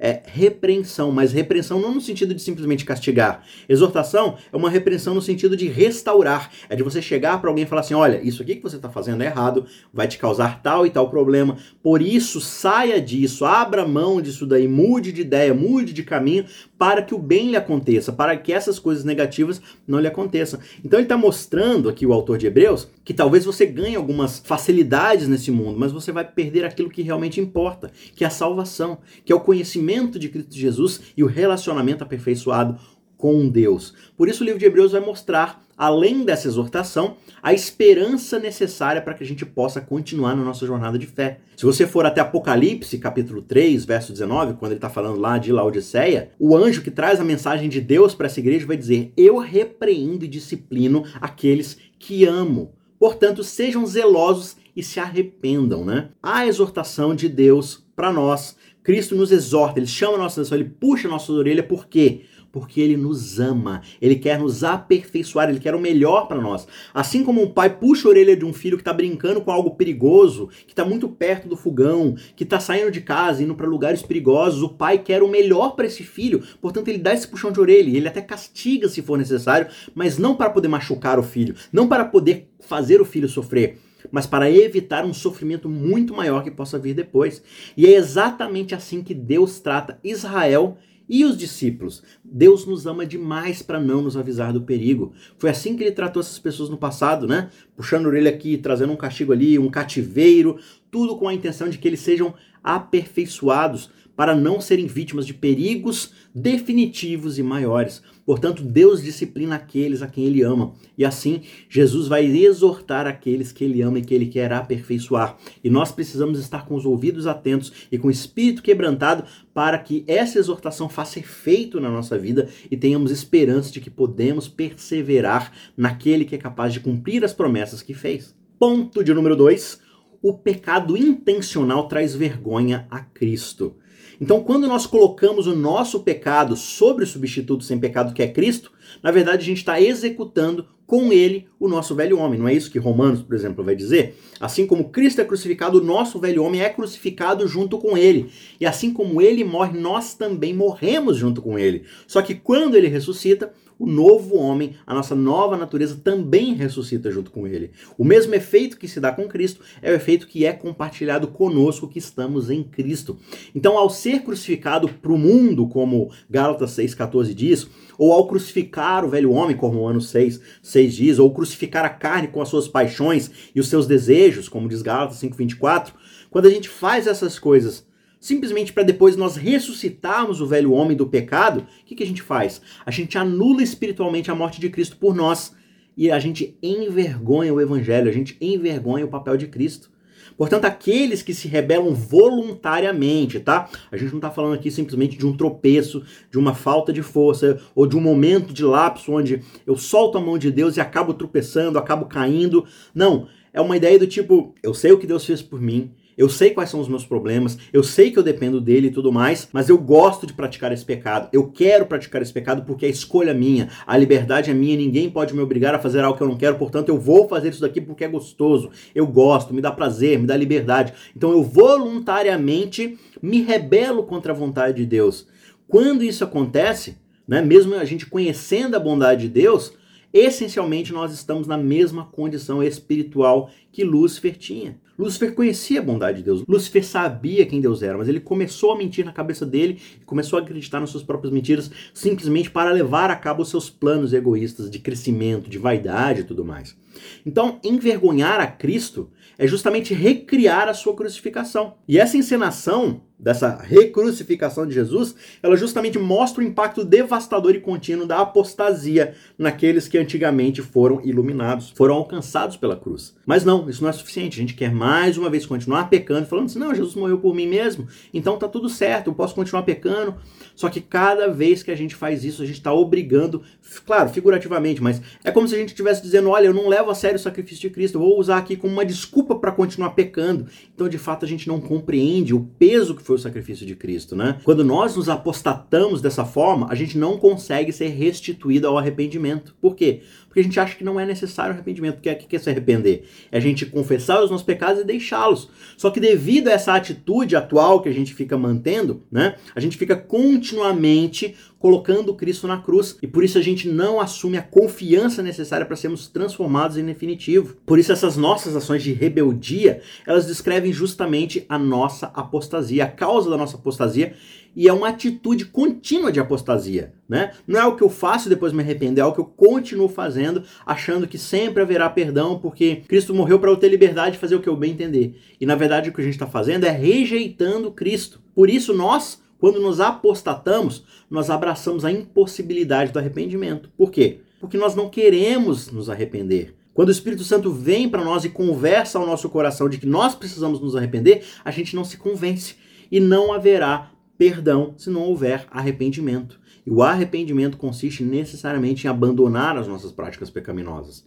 É 0.00 0.22
repreensão, 0.24 1.12
mas 1.12 1.30
repreensão 1.30 1.78
não 1.78 1.94
no 1.94 2.00
sentido 2.00 2.34
de 2.34 2.40
simplesmente 2.40 2.86
castigar. 2.86 3.44
Exortação 3.68 4.38
é 4.50 4.56
uma 4.56 4.70
repreensão 4.70 5.14
no 5.14 5.20
sentido 5.20 5.54
de 5.54 5.68
restaurar. 5.68 6.50
É 6.70 6.74
de 6.74 6.82
você 6.82 7.02
chegar 7.02 7.38
para 7.38 7.50
alguém 7.50 7.64
e 7.64 7.66
falar 7.66 7.82
assim: 7.82 7.92
olha, 7.92 8.18
isso 8.22 8.42
aqui 8.42 8.56
que 8.56 8.62
você 8.62 8.76
está 8.76 8.88
fazendo 8.88 9.22
é 9.22 9.26
errado, 9.26 9.66
vai 9.92 10.08
te 10.08 10.16
causar 10.16 10.62
tal 10.62 10.86
e 10.86 10.90
tal 10.90 11.10
problema. 11.10 11.58
Por 11.82 12.00
isso, 12.00 12.40
saia 12.40 13.00
disso, 13.00 13.44
abra 13.44 13.86
mão 13.86 14.22
disso 14.22 14.46
daí, 14.46 14.66
mude 14.66 15.12
de 15.12 15.20
ideia, 15.20 15.52
mude 15.52 15.92
de 15.92 16.02
caminho 16.02 16.46
para 16.78 17.02
que 17.02 17.14
o 17.14 17.18
bem 17.18 17.50
lhe 17.50 17.56
aconteça, 17.56 18.10
para 18.10 18.34
que 18.38 18.54
essas 18.54 18.78
coisas 18.78 19.04
negativas 19.04 19.60
não 19.86 20.00
lhe 20.00 20.06
aconteçam. 20.06 20.58
Então 20.82 20.98
ele 20.98 21.04
está 21.04 21.16
mostrando 21.16 21.90
aqui 21.90 22.06
o 22.06 22.12
autor 22.14 22.38
de 22.38 22.46
Hebreus 22.46 22.88
que 23.04 23.12
talvez 23.12 23.44
você 23.44 23.66
ganhe 23.66 23.96
algumas 23.96 24.38
facilidades 24.38 25.28
nesse 25.28 25.50
mundo, 25.50 25.78
mas 25.78 25.92
você 25.92 26.10
vai 26.10 26.24
perder 26.24 26.64
aquilo 26.64 26.88
que 26.88 27.02
realmente 27.02 27.38
importa, 27.38 27.90
que 28.14 28.24
é 28.24 28.26
a 28.26 28.30
salvação, 28.30 28.98
que 29.24 29.32
é 29.32 29.36
o 29.36 29.40
conhecimento 29.40 29.89
de 30.18 30.28
Cristo 30.28 30.54
Jesus 30.54 31.00
e 31.16 31.24
o 31.24 31.26
relacionamento 31.26 32.04
aperfeiçoado 32.04 32.78
com 33.20 33.48
Deus. 33.48 33.92
Por 34.16 34.28
isso 34.28 34.42
o 34.42 34.46
livro 34.46 34.58
de 34.58 34.64
Hebreus 34.64 34.92
vai 34.92 35.00
mostrar, 35.00 35.62
além 35.76 36.24
dessa 36.24 36.48
exortação, 36.48 37.16
a 37.42 37.52
esperança 37.52 38.38
necessária 38.38 39.02
para 39.02 39.12
que 39.12 39.22
a 39.22 39.26
gente 39.26 39.44
possa 39.44 39.80
continuar 39.80 40.34
na 40.34 40.42
nossa 40.42 40.66
jornada 40.66 40.98
de 40.98 41.06
fé. 41.06 41.40
Se 41.54 41.66
você 41.66 41.86
for 41.86 42.06
até 42.06 42.22
Apocalipse, 42.22 42.98
capítulo 42.98 43.42
3, 43.42 43.84
verso 43.84 44.12
19, 44.12 44.54
quando 44.54 44.72
ele 44.72 44.78
está 44.78 44.88
falando 44.88 45.20
lá 45.20 45.36
de 45.36 45.52
Laodiceia, 45.52 46.30
o 46.38 46.56
anjo 46.56 46.82
que 46.82 46.90
traz 46.90 47.20
a 47.20 47.24
mensagem 47.24 47.68
de 47.68 47.80
Deus 47.80 48.14
para 48.14 48.26
essa 48.26 48.40
igreja 48.40 48.66
vai 48.66 48.76
dizer: 48.76 49.12
Eu 49.16 49.38
repreendo 49.38 50.24
e 50.24 50.28
disciplino 50.28 51.04
aqueles 51.20 51.76
que 51.98 52.24
amo. 52.24 52.72
Portanto, 52.98 53.44
sejam 53.44 53.86
zelosos 53.86 54.56
e 54.74 54.82
se 54.82 55.00
arrependam, 55.00 55.84
né? 55.84 56.10
A 56.22 56.46
exortação 56.46 57.14
de 57.14 57.28
Deus 57.28 57.86
para 57.94 58.12
nós. 58.12 58.56
Cristo 58.90 59.14
nos 59.14 59.30
exorta, 59.30 59.78
ele 59.78 59.86
chama 59.86 60.16
a 60.16 60.18
nossa 60.18 60.40
atenção, 60.40 60.58
ele 60.58 60.68
puxa 60.68 61.06
a 61.06 61.10
nossa 61.12 61.30
orelha, 61.30 61.62
por 61.62 61.86
quê? 61.86 62.22
porque 62.50 62.80
ele 62.80 62.96
nos 62.96 63.38
ama, 63.38 63.80
ele 64.02 64.16
quer 64.16 64.36
nos 64.36 64.64
aperfeiçoar, 64.64 65.48
ele 65.48 65.60
quer 65.60 65.72
o 65.72 65.80
melhor 65.80 66.26
para 66.26 66.40
nós. 66.40 66.66
Assim 66.92 67.22
como 67.22 67.40
um 67.40 67.48
pai 67.48 67.70
puxa 67.70 68.08
a 68.08 68.10
orelha 68.10 68.36
de 68.36 68.44
um 68.44 68.52
filho 68.52 68.76
que 68.76 68.80
está 68.80 68.92
brincando 68.92 69.40
com 69.40 69.52
algo 69.52 69.76
perigoso, 69.76 70.48
que 70.66 70.72
está 70.72 70.84
muito 70.84 71.08
perto 71.08 71.46
do 71.46 71.56
fogão, 71.56 72.16
que 72.34 72.42
está 72.42 72.58
saindo 72.58 72.90
de 72.90 73.00
casa, 73.02 73.40
indo 73.40 73.54
para 73.54 73.68
lugares 73.68 74.02
perigosos, 74.02 74.64
o 74.64 74.70
pai 74.70 74.98
quer 74.98 75.22
o 75.22 75.28
melhor 75.28 75.76
para 75.76 75.86
esse 75.86 76.02
filho, 76.02 76.42
portanto 76.60 76.88
ele 76.88 76.98
dá 76.98 77.14
esse 77.14 77.28
puxão 77.28 77.52
de 77.52 77.60
orelha, 77.60 77.96
ele 77.96 78.08
até 78.08 78.20
castiga 78.20 78.88
se 78.88 79.00
for 79.00 79.16
necessário, 79.16 79.68
mas 79.94 80.18
não 80.18 80.34
para 80.34 80.50
poder 80.50 80.66
machucar 80.66 81.20
o 81.20 81.22
filho, 81.22 81.54
não 81.72 81.86
para 81.86 82.04
poder 82.04 82.48
fazer 82.58 83.00
o 83.00 83.04
filho 83.04 83.28
sofrer 83.28 83.78
mas 84.10 84.26
para 84.26 84.50
evitar 84.50 85.04
um 85.04 85.14
sofrimento 85.14 85.68
muito 85.68 86.14
maior 86.14 86.42
que 86.42 86.50
possa 86.50 86.78
vir 86.78 86.94
depois. 86.94 87.42
E 87.76 87.86
é 87.86 87.94
exatamente 87.94 88.74
assim 88.74 89.02
que 89.02 89.14
Deus 89.14 89.60
trata 89.60 89.98
Israel 90.02 90.78
e 91.08 91.24
os 91.24 91.36
discípulos? 91.36 92.04
Deus 92.24 92.64
nos 92.64 92.86
ama 92.86 93.04
demais 93.04 93.62
para 93.62 93.80
não 93.80 94.00
nos 94.00 94.16
avisar 94.16 94.52
do 94.52 94.62
perigo. 94.62 95.12
Foi 95.36 95.50
assim 95.50 95.76
que 95.76 95.82
ele 95.82 95.90
tratou 95.90 96.20
essas 96.20 96.38
pessoas 96.38 96.70
no 96.70 96.78
passado, 96.78 97.26
né? 97.26 97.50
Puxando 97.74 98.06
a 98.06 98.08
orelha 98.10 98.30
aqui, 98.30 98.56
trazendo 98.56 98.92
um 98.92 98.96
castigo 98.96 99.32
ali, 99.32 99.58
um 99.58 99.68
cativeiro, 99.68 100.58
tudo 100.88 101.16
com 101.16 101.26
a 101.26 101.34
intenção 101.34 101.68
de 101.68 101.78
que 101.78 101.88
eles 101.88 101.98
sejam 101.98 102.32
aperfeiçoados 102.62 103.90
para 104.20 104.36
não 104.36 104.60
serem 104.60 104.86
vítimas 104.86 105.26
de 105.26 105.32
perigos 105.32 106.12
definitivos 106.34 107.38
e 107.38 107.42
maiores. 107.42 108.02
Portanto, 108.26 108.62
Deus 108.62 109.02
disciplina 109.02 109.54
aqueles 109.54 110.02
a 110.02 110.06
quem 110.06 110.26
Ele 110.26 110.42
ama. 110.42 110.74
E 110.98 111.06
assim, 111.06 111.40
Jesus 111.70 112.06
vai 112.06 112.26
exortar 112.26 113.06
aqueles 113.06 113.50
que 113.50 113.64
Ele 113.64 113.80
ama 113.80 113.98
e 113.98 114.02
que 114.02 114.12
Ele 114.12 114.26
quer 114.26 114.52
aperfeiçoar. 114.52 115.38
E 115.64 115.70
nós 115.70 115.90
precisamos 115.90 116.38
estar 116.38 116.66
com 116.66 116.74
os 116.74 116.84
ouvidos 116.84 117.26
atentos 117.26 117.72
e 117.90 117.96
com 117.96 118.08
o 118.08 118.10
espírito 118.10 118.62
quebrantado 118.62 119.24
para 119.54 119.78
que 119.78 120.04
essa 120.06 120.38
exortação 120.38 120.86
faça 120.86 121.18
efeito 121.18 121.80
na 121.80 121.88
nossa 121.88 122.18
vida 122.18 122.46
e 122.70 122.76
tenhamos 122.76 123.10
esperança 123.10 123.72
de 123.72 123.80
que 123.80 123.88
podemos 123.88 124.46
perseverar 124.46 125.50
naquele 125.74 126.26
que 126.26 126.34
é 126.34 126.38
capaz 126.38 126.74
de 126.74 126.80
cumprir 126.80 127.24
as 127.24 127.32
promessas 127.32 127.80
que 127.80 127.94
fez. 127.94 128.34
Ponto 128.58 129.02
de 129.02 129.14
número 129.14 129.34
2. 129.34 129.80
O 130.20 130.34
pecado 130.34 130.94
intencional 130.94 131.88
traz 131.88 132.14
vergonha 132.14 132.86
a 132.90 133.00
Cristo. 133.00 133.78
Então, 134.20 134.42
quando 134.42 134.68
nós 134.68 134.86
colocamos 134.86 135.46
o 135.46 135.56
nosso 135.56 136.00
pecado 136.00 136.54
sobre 136.54 137.04
o 137.04 137.06
substituto 137.06 137.64
sem 137.64 137.78
pecado 137.78 138.12
que 138.12 138.22
é 138.22 138.28
Cristo, 138.28 138.70
na 139.02 139.10
verdade 139.10 139.42
a 139.42 139.46
gente 139.46 139.58
está 139.58 139.80
executando 139.80 140.66
com 140.86 141.12
ele 141.12 141.48
o 141.60 141.68
nosso 141.68 141.94
velho 141.94 142.18
homem. 142.18 142.40
Não 142.40 142.48
é 142.48 142.54
isso 142.54 142.70
que 142.70 142.78
Romanos, 142.78 143.20
por 143.20 143.36
exemplo, 143.36 143.62
vai 143.62 143.76
dizer? 143.76 144.16
Assim 144.40 144.66
como 144.66 144.88
Cristo 144.88 145.20
é 145.20 145.24
crucificado, 145.24 145.78
o 145.78 145.84
nosso 145.84 146.18
velho 146.18 146.42
homem 146.42 146.62
é 146.62 146.70
crucificado 146.70 147.46
junto 147.46 147.78
com 147.78 147.98
ele. 147.98 148.30
E 148.58 148.64
assim 148.64 148.90
como 148.90 149.20
ele 149.20 149.44
morre, 149.44 149.78
nós 149.78 150.14
também 150.14 150.54
morremos 150.54 151.18
junto 151.18 151.42
com 151.42 151.58
ele. 151.58 151.84
Só 152.06 152.22
que 152.22 152.34
quando 152.34 152.74
ele 152.76 152.88
ressuscita, 152.88 153.52
o 153.80 153.86
novo 153.86 154.36
homem, 154.36 154.74
a 154.86 154.92
nossa 154.92 155.14
nova 155.14 155.56
natureza 155.56 155.98
também 156.04 156.52
ressuscita 156.52 157.10
junto 157.10 157.30
com 157.30 157.46
ele. 157.46 157.70
O 157.96 158.04
mesmo 158.04 158.34
efeito 158.34 158.76
que 158.76 158.86
se 158.86 159.00
dá 159.00 159.10
com 159.10 159.26
Cristo 159.26 159.62
é 159.80 159.90
o 159.90 159.94
efeito 159.94 160.26
que 160.26 160.44
é 160.44 160.52
compartilhado 160.52 161.28
conosco 161.28 161.88
que 161.88 161.98
estamos 161.98 162.50
em 162.50 162.62
Cristo. 162.62 163.16
Então, 163.54 163.78
ao 163.78 163.88
ser 163.88 164.20
crucificado 164.20 164.86
para 164.86 165.10
o 165.10 165.16
mundo, 165.16 165.66
como 165.66 166.10
Gálatas 166.28 166.72
6,14 166.72 167.32
diz, 167.32 167.66
ou 167.96 168.12
ao 168.12 168.26
crucificar 168.26 169.02
o 169.02 169.08
velho 169.08 169.30
homem, 169.30 169.56
como 169.56 169.78
Romanos 169.78 170.10
6, 170.10 170.40
6 170.62 170.94
diz, 170.94 171.18
ou 171.18 171.32
crucificar 171.50 171.84
a 171.84 171.90
carne 171.90 172.28
com 172.28 172.40
as 172.40 172.48
suas 172.48 172.68
paixões 172.68 173.30
e 173.54 173.60
os 173.60 173.68
seus 173.68 173.86
desejos, 173.86 174.48
como 174.48 174.68
diz 174.68 174.82
Gálatas 174.82 175.20
5,24, 175.20 175.92
quando 176.30 176.46
a 176.46 176.50
gente 176.50 176.68
faz 176.68 177.06
essas 177.06 177.38
coisas 177.38 177.88
simplesmente 178.20 178.72
para 178.72 178.82
depois 178.82 179.16
nós 179.16 179.36
ressuscitarmos 179.36 180.42
o 180.42 180.46
velho 180.46 180.72
homem 180.72 180.96
do 180.96 181.06
pecado, 181.06 181.60
o 181.60 181.84
que, 181.86 181.94
que 181.94 182.02
a 182.02 182.06
gente 182.06 182.20
faz? 182.20 182.60
A 182.84 182.90
gente 182.90 183.16
anula 183.16 183.62
espiritualmente 183.62 184.30
a 184.30 184.34
morte 184.34 184.60
de 184.60 184.68
Cristo 184.68 184.98
por 184.98 185.14
nós 185.14 185.56
e 185.96 186.10
a 186.10 186.18
gente 186.18 186.56
envergonha 186.62 187.52
o 187.52 187.60
evangelho, 187.60 188.10
a 188.10 188.12
gente 188.12 188.36
envergonha 188.40 189.06
o 189.06 189.08
papel 189.08 189.38
de 189.38 189.46
Cristo. 189.46 189.90
Portanto, 190.36 190.64
aqueles 190.64 191.22
que 191.22 191.34
se 191.34 191.48
rebelam 191.48 191.94
voluntariamente, 191.94 193.40
tá? 193.40 193.68
A 193.90 193.96
gente 193.96 194.10
não 194.10 194.18
está 194.18 194.30
falando 194.30 194.54
aqui 194.54 194.70
simplesmente 194.70 195.16
de 195.16 195.26
um 195.26 195.36
tropeço, 195.36 196.02
de 196.30 196.38
uma 196.38 196.54
falta 196.54 196.92
de 196.92 197.02
força, 197.02 197.60
ou 197.74 197.86
de 197.86 197.96
um 197.96 198.00
momento 198.00 198.52
de 198.52 198.64
lapso 198.64 199.12
onde 199.12 199.42
eu 199.66 199.76
solto 199.76 200.18
a 200.18 200.20
mão 200.20 200.38
de 200.38 200.50
Deus 200.50 200.76
e 200.76 200.80
acabo 200.80 201.14
tropeçando, 201.14 201.78
acabo 201.78 202.06
caindo. 202.06 202.64
Não. 202.94 203.28
É 203.52 203.60
uma 203.60 203.76
ideia 203.76 203.98
do 203.98 204.06
tipo: 204.06 204.54
eu 204.62 204.72
sei 204.72 204.92
o 204.92 204.98
que 204.98 205.06
Deus 205.06 205.24
fez 205.24 205.42
por 205.42 205.60
mim, 205.60 205.90
eu 206.20 206.28
sei 206.28 206.50
quais 206.50 206.68
são 206.68 206.80
os 206.80 206.88
meus 206.88 207.06
problemas, 207.06 207.56
eu 207.72 207.82
sei 207.82 208.10
que 208.10 208.18
eu 208.18 208.22
dependo 208.22 208.60
dele 208.60 208.88
e 208.88 208.90
tudo 208.90 209.10
mais, 209.10 209.48
mas 209.54 209.70
eu 209.70 209.78
gosto 209.78 210.26
de 210.26 210.34
praticar 210.34 210.70
esse 210.70 210.84
pecado. 210.84 211.30
Eu 211.32 211.50
quero 211.50 211.86
praticar 211.86 212.20
esse 212.20 212.30
pecado 212.30 212.62
porque 212.66 212.84
é 212.84 212.90
escolha 212.90 213.32
minha, 213.32 213.70
a 213.86 213.96
liberdade 213.96 214.50
é 214.50 214.54
minha, 214.54 214.76
ninguém 214.76 215.08
pode 215.08 215.34
me 215.34 215.40
obrigar 215.40 215.74
a 215.74 215.78
fazer 215.78 216.04
algo 216.04 216.18
que 216.18 216.22
eu 216.22 216.28
não 216.28 216.36
quero, 216.36 216.58
portanto 216.58 216.90
eu 216.90 217.00
vou 217.00 217.26
fazer 217.26 217.48
isso 217.48 217.62
daqui 217.62 217.80
porque 217.80 218.04
é 218.04 218.08
gostoso, 218.08 218.70
eu 218.94 219.06
gosto, 219.06 219.54
me 219.54 219.62
dá 219.62 219.72
prazer, 219.72 220.18
me 220.18 220.26
dá 220.26 220.36
liberdade. 220.36 220.92
Então 221.16 221.30
eu 221.32 221.42
voluntariamente 221.42 222.98
me 223.22 223.40
rebelo 223.40 224.02
contra 224.02 224.34
a 224.34 224.36
vontade 224.36 224.76
de 224.76 224.84
Deus. 224.84 225.26
Quando 225.66 226.04
isso 226.04 226.22
acontece, 226.22 226.98
né, 227.26 227.40
mesmo 227.40 227.74
a 227.76 227.84
gente 227.86 228.04
conhecendo 228.04 228.74
a 228.74 228.78
bondade 228.78 229.22
de 229.22 229.28
Deus, 229.30 229.72
essencialmente 230.12 230.92
nós 230.92 231.14
estamos 231.14 231.46
na 231.46 231.56
mesma 231.56 232.04
condição 232.04 232.62
espiritual 232.62 233.50
que 233.72 233.84
Lúcifer 233.84 234.36
tinha. 234.36 234.78
Lúcifer 235.00 235.34
conhecia 235.34 235.80
a 235.80 235.82
bondade 235.82 236.18
de 236.18 236.24
Deus. 236.24 236.44
Lúcifer 236.46 236.84
sabia 236.84 237.46
quem 237.46 237.58
Deus 237.58 237.82
era, 237.82 237.96
mas 237.96 238.06
ele 238.06 238.20
começou 238.20 238.72
a 238.72 238.76
mentir 238.76 239.02
na 239.02 239.12
cabeça 239.12 239.46
dele 239.46 239.80
e 239.98 240.04
começou 240.04 240.38
a 240.38 240.42
acreditar 240.42 240.78
nas 240.78 240.90
suas 240.90 241.02
próprias 241.02 241.32
mentiras 241.32 241.70
simplesmente 241.94 242.50
para 242.50 242.70
levar 242.70 243.10
a 243.10 243.16
cabo 243.16 243.42
os 243.42 243.48
seus 243.48 243.70
planos 243.70 244.12
egoístas 244.12 244.70
de 244.70 244.78
crescimento, 244.78 245.48
de 245.48 245.56
vaidade 245.56 246.20
e 246.20 246.24
tudo 246.24 246.44
mais. 246.44 246.76
Então, 247.24 247.58
envergonhar 247.62 248.40
a 248.40 248.46
Cristo 248.46 249.10
é 249.38 249.46
justamente 249.46 249.94
recriar 249.94 250.68
a 250.68 250.74
sua 250.74 250.94
crucificação. 250.94 251.74
E 251.88 251.98
essa 251.98 252.16
encenação 252.16 253.02
dessa 253.20 253.56
recrucificação 253.56 254.66
de 254.66 254.72
Jesus, 254.72 255.14
ela 255.42 255.56
justamente 255.56 255.98
mostra 255.98 256.42
o 256.42 256.46
impacto 256.46 256.84
devastador 256.84 257.54
e 257.54 257.60
contínuo 257.60 258.06
da 258.06 258.20
apostasia 258.20 259.14
naqueles 259.38 259.86
que 259.86 259.98
antigamente 259.98 260.62
foram 260.62 261.00
iluminados, 261.04 261.70
foram 261.70 261.96
alcançados 261.96 262.56
pela 262.56 262.76
cruz. 262.76 263.14
Mas 263.26 263.44
não, 263.44 263.68
isso 263.68 263.82
não 263.82 263.90
é 263.90 263.92
suficiente. 263.92 264.38
A 264.38 264.40
gente 264.42 264.54
quer 264.54 264.72
mais 264.72 265.18
uma 265.18 265.28
vez 265.28 265.44
continuar 265.44 265.90
pecando, 265.90 266.26
falando 266.26 266.46
assim: 266.46 266.58
não, 266.58 266.74
Jesus 266.74 266.94
morreu 266.94 267.18
por 267.18 267.34
mim 267.34 267.46
mesmo, 267.46 267.86
então 268.12 268.38
tá 268.38 268.48
tudo 268.48 268.68
certo, 268.68 269.08
eu 269.08 269.14
posso 269.14 269.34
continuar 269.34 269.62
pecando. 269.62 270.16
Só 270.56 270.68
que 270.68 270.80
cada 270.80 271.28
vez 271.28 271.62
que 271.62 271.70
a 271.70 271.76
gente 271.76 271.94
faz 271.94 272.24
isso, 272.24 272.42
a 272.42 272.46
gente 272.46 272.56
está 272.56 272.72
obrigando, 272.72 273.42
claro, 273.86 274.08
figurativamente, 274.08 274.82
mas 274.82 275.00
é 275.24 275.30
como 275.30 275.46
se 275.46 275.54
a 275.54 275.58
gente 275.58 275.68
estivesse 275.68 276.02
dizendo: 276.02 276.30
olha, 276.30 276.46
eu 276.46 276.54
não 276.54 276.68
levo 276.68 276.89
a 276.90 276.94
sério 276.94 277.16
o 277.16 277.20
sacrifício 277.20 277.62
de 277.62 277.70
Cristo, 277.70 277.98
vou 277.98 278.18
usar 278.18 278.38
aqui 278.38 278.56
como 278.56 278.72
uma 278.72 278.84
desculpa 278.84 279.34
para 279.34 279.52
continuar 279.52 279.90
pecando. 279.90 280.46
Então, 280.74 280.88
de 280.88 280.98
fato, 280.98 281.24
a 281.24 281.28
gente 281.28 281.48
não 281.48 281.60
compreende 281.60 282.34
o 282.34 282.40
peso 282.58 282.94
que 282.94 283.02
foi 283.02 283.16
o 283.16 283.18
sacrifício 283.18 283.66
de 283.66 283.74
Cristo, 283.74 284.14
né? 284.14 284.38
Quando 284.44 284.64
nós 284.64 284.96
nos 284.96 285.08
apostatamos 285.08 286.00
dessa 286.02 286.24
forma, 286.24 286.66
a 286.70 286.74
gente 286.74 286.98
não 286.98 287.16
consegue 287.16 287.72
ser 287.72 287.88
restituído 287.88 288.66
ao 288.66 288.78
arrependimento. 288.78 289.54
Por 289.60 289.74
quê? 289.74 290.02
Porque 290.30 290.40
a 290.40 290.42
gente 290.44 290.60
acha 290.60 290.76
que 290.76 290.84
não 290.84 290.98
é 290.98 291.04
necessário 291.04 291.52
arrependimento. 291.52 291.98
O 291.98 292.00
que 292.00 292.08
é, 292.08 292.14
que 292.14 292.36
é 292.36 292.38
se 292.38 292.48
arrepender? 292.48 293.04
É 293.32 293.38
a 293.38 293.40
gente 293.40 293.66
confessar 293.66 294.22
os 294.22 294.30
nossos 294.30 294.46
pecados 294.46 294.80
e 294.80 294.84
deixá-los. 294.84 295.50
Só 295.76 295.90
que 295.90 295.98
devido 295.98 296.46
a 296.46 296.52
essa 296.52 296.72
atitude 296.72 297.34
atual 297.34 297.82
que 297.82 297.88
a 297.88 297.92
gente 297.92 298.14
fica 298.14 298.38
mantendo, 298.38 299.02
né? 299.10 299.34
A 299.54 299.60
gente 299.60 299.76
fica 299.76 299.96
continuamente 299.96 301.34
colocando 301.60 302.14
Cristo 302.14 302.48
na 302.48 302.56
cruz. 302.56 302.96
E 303.00 303.06
por 303.06 303.22
isso 303.22 303.38
a 303.38 303.42
gente 303.42 303.68
não 303.68 304.00
assume 304.00 304.38
a 304.38 304.42
confiança 304.42 305.22
necessária 305.22 305.66
para 305.66 305.76
sermos 305.76 306.08
transformados 306.08 306.78
em 306.78 306.84
definitivo. 306.84 307.54
Por 307.66 307.78
isso 307.78 307.92
essas 307.92 308.16
nossas 308.16 308.56
ações 308.56 308.82
de 308.82 308.92
rebeldia, 308.92 309.82
elas 310.04 310.26
descrevem 310.26 310.72
justamente 310.72 311.44
a 311.48 311.58
nossa 311.58 312.06
apostasia, 312.06 312.84
a 312.84 312.88
causa 312.88 313.30
da 313.30 313.36
nossa 313.36 313.56
apostasia 313.56 314.14
e 314.56 314.66
é 314.66 314.72
uma 314.72 314.88
atitude 314.88 315.44
contínua 315.44 316.10
de 316.10 316.18
apostasia, 316.18 316.92
né? 317.08 317.32
Não 317.46 317.60
é 317.60 317.66
o 317.66 317.76
que 317.76 317.82
eu 317.82 317.90
faço 317.90 318.26
e 318.26 318.30
depois 318.30 318.52
me 318.52 318.62
arrependo, 318.62 319.00
é 319.00 319.04
o 319.04 319.12
que 319.12 319.20
eu 319.20 319.24
continuo 319.24 319.88
fazendo, 319.88 320.42
achando 320.66 321.06
que 321.06 321.18
sempre 321.18 321.62
haverá 321.62 321.88
perdão, 321.88 322.38
porque 322.38 322.82
Cristo 322.88 323.14
morreu 323.14 323.38
para 323.38 323.50
eu 323.50 323.56
ter 323.56 323.68
liberdade 323.68 324.12
de 324.12 324.18
fazer 324.18 324.34
o 324.34 324.40
que 324.40 324.48
eu 324.48 324.56
bem 324.56 324.72
entender. 324.72 325.20
E 325.40 325.46
na 325.46 325.54
verdade 325.54 325.90
o 325.90 325.92
que 325.92 326.00
a 326.00 326.04
gente 326.04 326.14
está 326.14 326.26
fazendo 326.26 326.64
é 326.64 326.70
rejeitando 326.70 327.70
Cristo. 327.70 328.20
Por 328.34 328.50
isso 328.50 328.74
nós 328.74 329.22
quando 329.40 329.58
nos 329.58 329.80
apostatamos, 329.80 330.84
nós 331.10 331.30
abraçamos 331.30 331.84
a 331.84 331.90
impossibilidade 331.90 332.92
do 332.92 332.98
arrependimento. 332.98 333.70
Por 333.76 333.90
quê? 333.90 334.20
Porque 334.38 334.58
nós 334.58 334.74
não 334.74 334.90
queremos 334.90 335.70
nos 335.70 335.88
arrepender. 335.88 336.54
Quando 336.74 336.88
o 336.88 336.92
Espírito 336.92 337.24
Santo 337.24 337.50
vem 337.50 337.88
para 337.88 338.04
nós 338.04 338.24
e 338.24 338.28
conversa 338.28 338.98
ao 338.98 339.06
nosso 339.06 339.28
coração 339.30 339.68
de 339.68 339.78
que 339.78 339.86
nós 339.86 340.14
precisamos 340.14 340.60
nos 340.60 340.76
arrepender, 340.76 341.24
a 341.42 341.50
gente 341.50 341.74
não 341.74 341.84
se 341.84 341.96
convence. 341.96 342.54
E 342.92 343.00
não 343.00 343.32
haverá 343.32 343.90
perdão 344.18 344.74
se 344.76 344.90
não 344.90 345.02
houver 345.02 345.46
arrependimento. 345.50 346.38
E 346.66 346.70
o 346.70 346.82
arrependimento 346.82 347.56
consiste 347.56 348.02
necessariamente 348.02 348.86
em 348.86 348.90
abandonar 348.90 349.56
as 349.56 349.66
nossas 349.66 349.90
práticas 349.90 350.28
pecaminosas. 350.28 351.04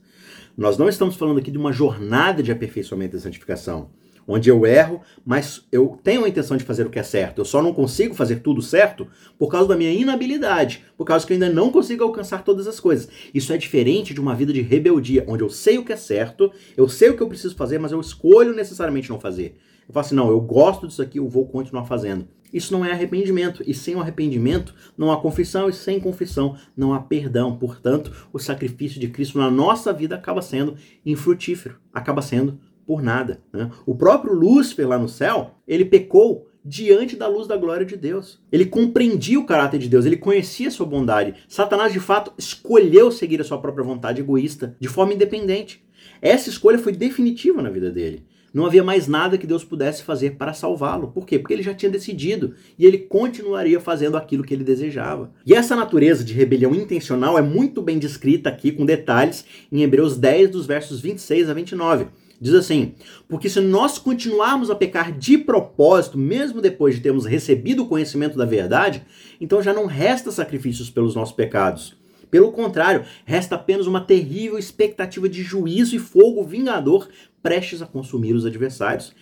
Nós 0.57 0.77
não 0.77 0.89
estamos 0.89 1.15
falando 1.15 1.37
aqui 1.37 1.51
de 1.51 1.57
uma 1.57 1.71
jornada 1.71 2.41
de 2.41 2.51
aperfeiçoamento 2.51 3.15
e 3.15 3.19
santificação 3.19 3.89
onde 4.27 4.49
eu 4.49 4.65
erro, 4.65 5.01
mas 5.25 5.65
eu 5.71 5.99
tenho 6.03 6.25
a 6.25 6.29
intenção 6.29 6.57
de 6.57 6.63
fazer 6.63 6.85
o 6.85 6.89
que 6.89 6.99
é 6.99 7.03
certo. 7.03 7.39
Eu 7.39 7.45
só 7.45 7.61
não 7.61 7.73
consigo 7.73 8.13
fazer 8.13 8.37
tudo 8.37 8.61
certo 8.61 9.07
por 9.37 9.49
causa 9.49 9.67
da 9.67 9.75
minha 9.75 9.91
inabilidade, 9.91 10.83
por 10.97 11.05
causa 11.05 11.25
que 11.25 11.33
eu 11.33 11.35
ainda 11.35 11.49
não 11.49 11.71
consigo 11.71 12.03
alcançar 12.03 12.43
todas 12.43 12.67
as 12.67 12.79
coisas. 12.79 13.09
Isso 13.33 13.53
é 13.53 13.57
diferente 13.57 14.13
de 14.13 14.21
uma 14.21 14.35
vida 14.35 14.53
de 14.53 14.61
rebeldia, 14.61 15.23
onde 15.27 15.43
eu 15.43 15.49
sei 15.49 15.77
o 15.77 15.85
que 15.85 15.93
é 15.93 15.97
certo, 15.97 16.51
eu 16.75 16.87
sei 16.87 17.09
o 17.09 17.17
que 17.17 17.23
eu 17.23 17.27
preciso 17.27 17.55
fazer, 17.55 17.79
mas 17.79 17.91
eu 17.91 17.99
escolho 17.99 18.53
necessariamente 18.53 19.09
não 19.09 19.19
fazer. 19.19 19.57
Eu 19.87 19.93
falo 19.93 20.05
assim, 20.05 20.15
não, 20.15 20.29
eu 20.29 20.39
gosto 20.39 20.87
disso 20.87 21.01
aqui, 21.01 21.19
eu 21.19 21.27
vou 21.27 21.45
continuar 21.45 21.85
fazendo. 21.85 22.27
Isso 22.53 22.71
não 22.71 22.85
é 22.85 22.91
arrependimento, 22.91 23.63
e 23.65 23.73
sem 23.73 23.95
o 23.95 23.99
arrependimento 23.99 24.75
não 24.95 25.11
há 25.11 25.19
confissão, 25.19 25.67
e 25.67 25.73
sem 25.73 25.99
confissão 25.99 26.55
não 26.77 26.93
há 26.93 26.99
perdão. 26.99 27.57
Portanto, 27.57 28.11
o 28.31 28.37
sacrifício 28.37 28.99
de 28.99 29.07
Cristo 29.07 29.39
na 29.39 29.49
nossa 29.49 29.91
vida 29.91 30.15
acaba 30.15 30.41
sendo 30.41 30.75
infrutífero, 31.03 31.77
acaba 31.91 32.21
sendo 32.21 32.59
por 32.85 33.01
nada. 33.01 33.41
Né? 33.51 33.69
O 33.85 33.95
próprio 33.95 34.33
Lúcifer 34.33 34.87
lá 34.87 34.97
no 34.97 35.09
céu, 35.09 35.55
ele 35.67 35.85
pecou 35.85 36.47
diante 36.63 37.15
da 37.15 37.27
luz 37.27 37.47
da 37.47 37.57
glória 37.57 37.85
de 37.85 37.97
Deus. 37.97 38.39
Ele 38.51 38.65
compreendia 38.65 39.39
o 39.39 39.45
caráter 39.45 39.79
de 39.79 39.89
Deus, 39.89 40.05
ele 40.05 40.17
conhecia 40.17 40.71
sua 40.71 40.85
bondade. 40.85 41.35
Satanás, 41.47 41.91
de 41.91 41.99
fato, 41.99 42.33
escolheu 42.37 43.11
seguir 43.11 43.41
a 43.41 43.43
sua 43.43 43.59
própria 43.59 43.83
vontade 43.83 44.21
egoísta, 44.21 44.75
de 44.79 44.87
forma 44.87 45.13
independente. 45.13 45.83
Essa 46.21 46.49
escolha 46.49 46.79
foi 46.79 46.93
definitiva 46.93 47.61
na 47.61 47.69
vida 47.69 47.91
dele. 47.91 48.25
Não 48.53 48.67
havia 48.67 48.83
mais 48.83 49.07
nada 49.07 49.37
que 49.37 49.47
Deus 49.47 49.63
pudesse 49.63 50.03
fazer 50.03 50.35
para 50.35 50.53
salvá-lo. 50.53 51.07
Por 51.07 51.25
quê? 51.25 51.39
Porque 51.39 51.53
ele 51.53 51.63
já 51.63 51.73
tinha 51.73 51.91
decidido 51.91 52.53
e 52.77 52.85
ele 52.85 52.99
continuaria 52.99 53.79
fazendo 53.79 54.15
aquilo 54.15 54.43
que 54.43 54.53
ele 54.53 54.63
desejava. 54.63 55.33
E 55.43 55.55
essa 55.55 55.75
natureza 55.75 56.23
de 56.23 56.33
rebelião 56.33 56.75
intencional 56.75 57.35
é 57.35 57.41
muito 57.41 57.81
bem 57.81 57.97
descrita 57.97 58.49
aqui 58.49 58.71
com 58.71 58.85
detalhes 58.85 59.43
em 59.71 59.81
Hebreus 59.81 60.15
10, 60.17 60.51
dos 60.51 60.67
versos 60.67 61.01
26 61.01 61.49
a 61.49 61.53
29. 61.53 62.05
Diz 62.39 62.53
assim: 62.53 62.95
Porque 63.27 63.49
se 63.49 63.59
nós 63.59 63.97
continuarmos 63.97 64.69
a 64.69 64.75
pecar 64.75 65.17
de 65.17 65.37
propósito, 65.37 66.17
mesmo 66.17 66.61
depois 66.61 66.95
de 66.95 67.01
termos 67.01 67.25
recebido 67.25 67.83
o 67.83 67.87
conhecimento 67.87 68.37
da 68.37 68.45
verdade, 68.45 69.05
então 69.39 69.61
já 69.61 69.73
não 69.73 69.85
resta 69.85 70.31
sacrifícios 70.31 70.89
pelos 70.89 71.15
nossos 71.15 71.35
pecados. 71.35 71.95
Pelo 72.29 72.51
contrário, 72.51 73.05
resta 73.25 73.53
apenas 73.53 73.85
uma 73.85 74.01
terrível 74.01 74.57
expectativa 74.57 75.29
de 75.29 75.43
juízo 75.43 75.95
e 75.95 75.99
fogo 75.99 76.43
vingador 76.43 77.07
prestes 77.43 77.81
a 77.81 77.85
consumir 77.85 78.33
os 78.33 78.45
adversários. 78.45 79.13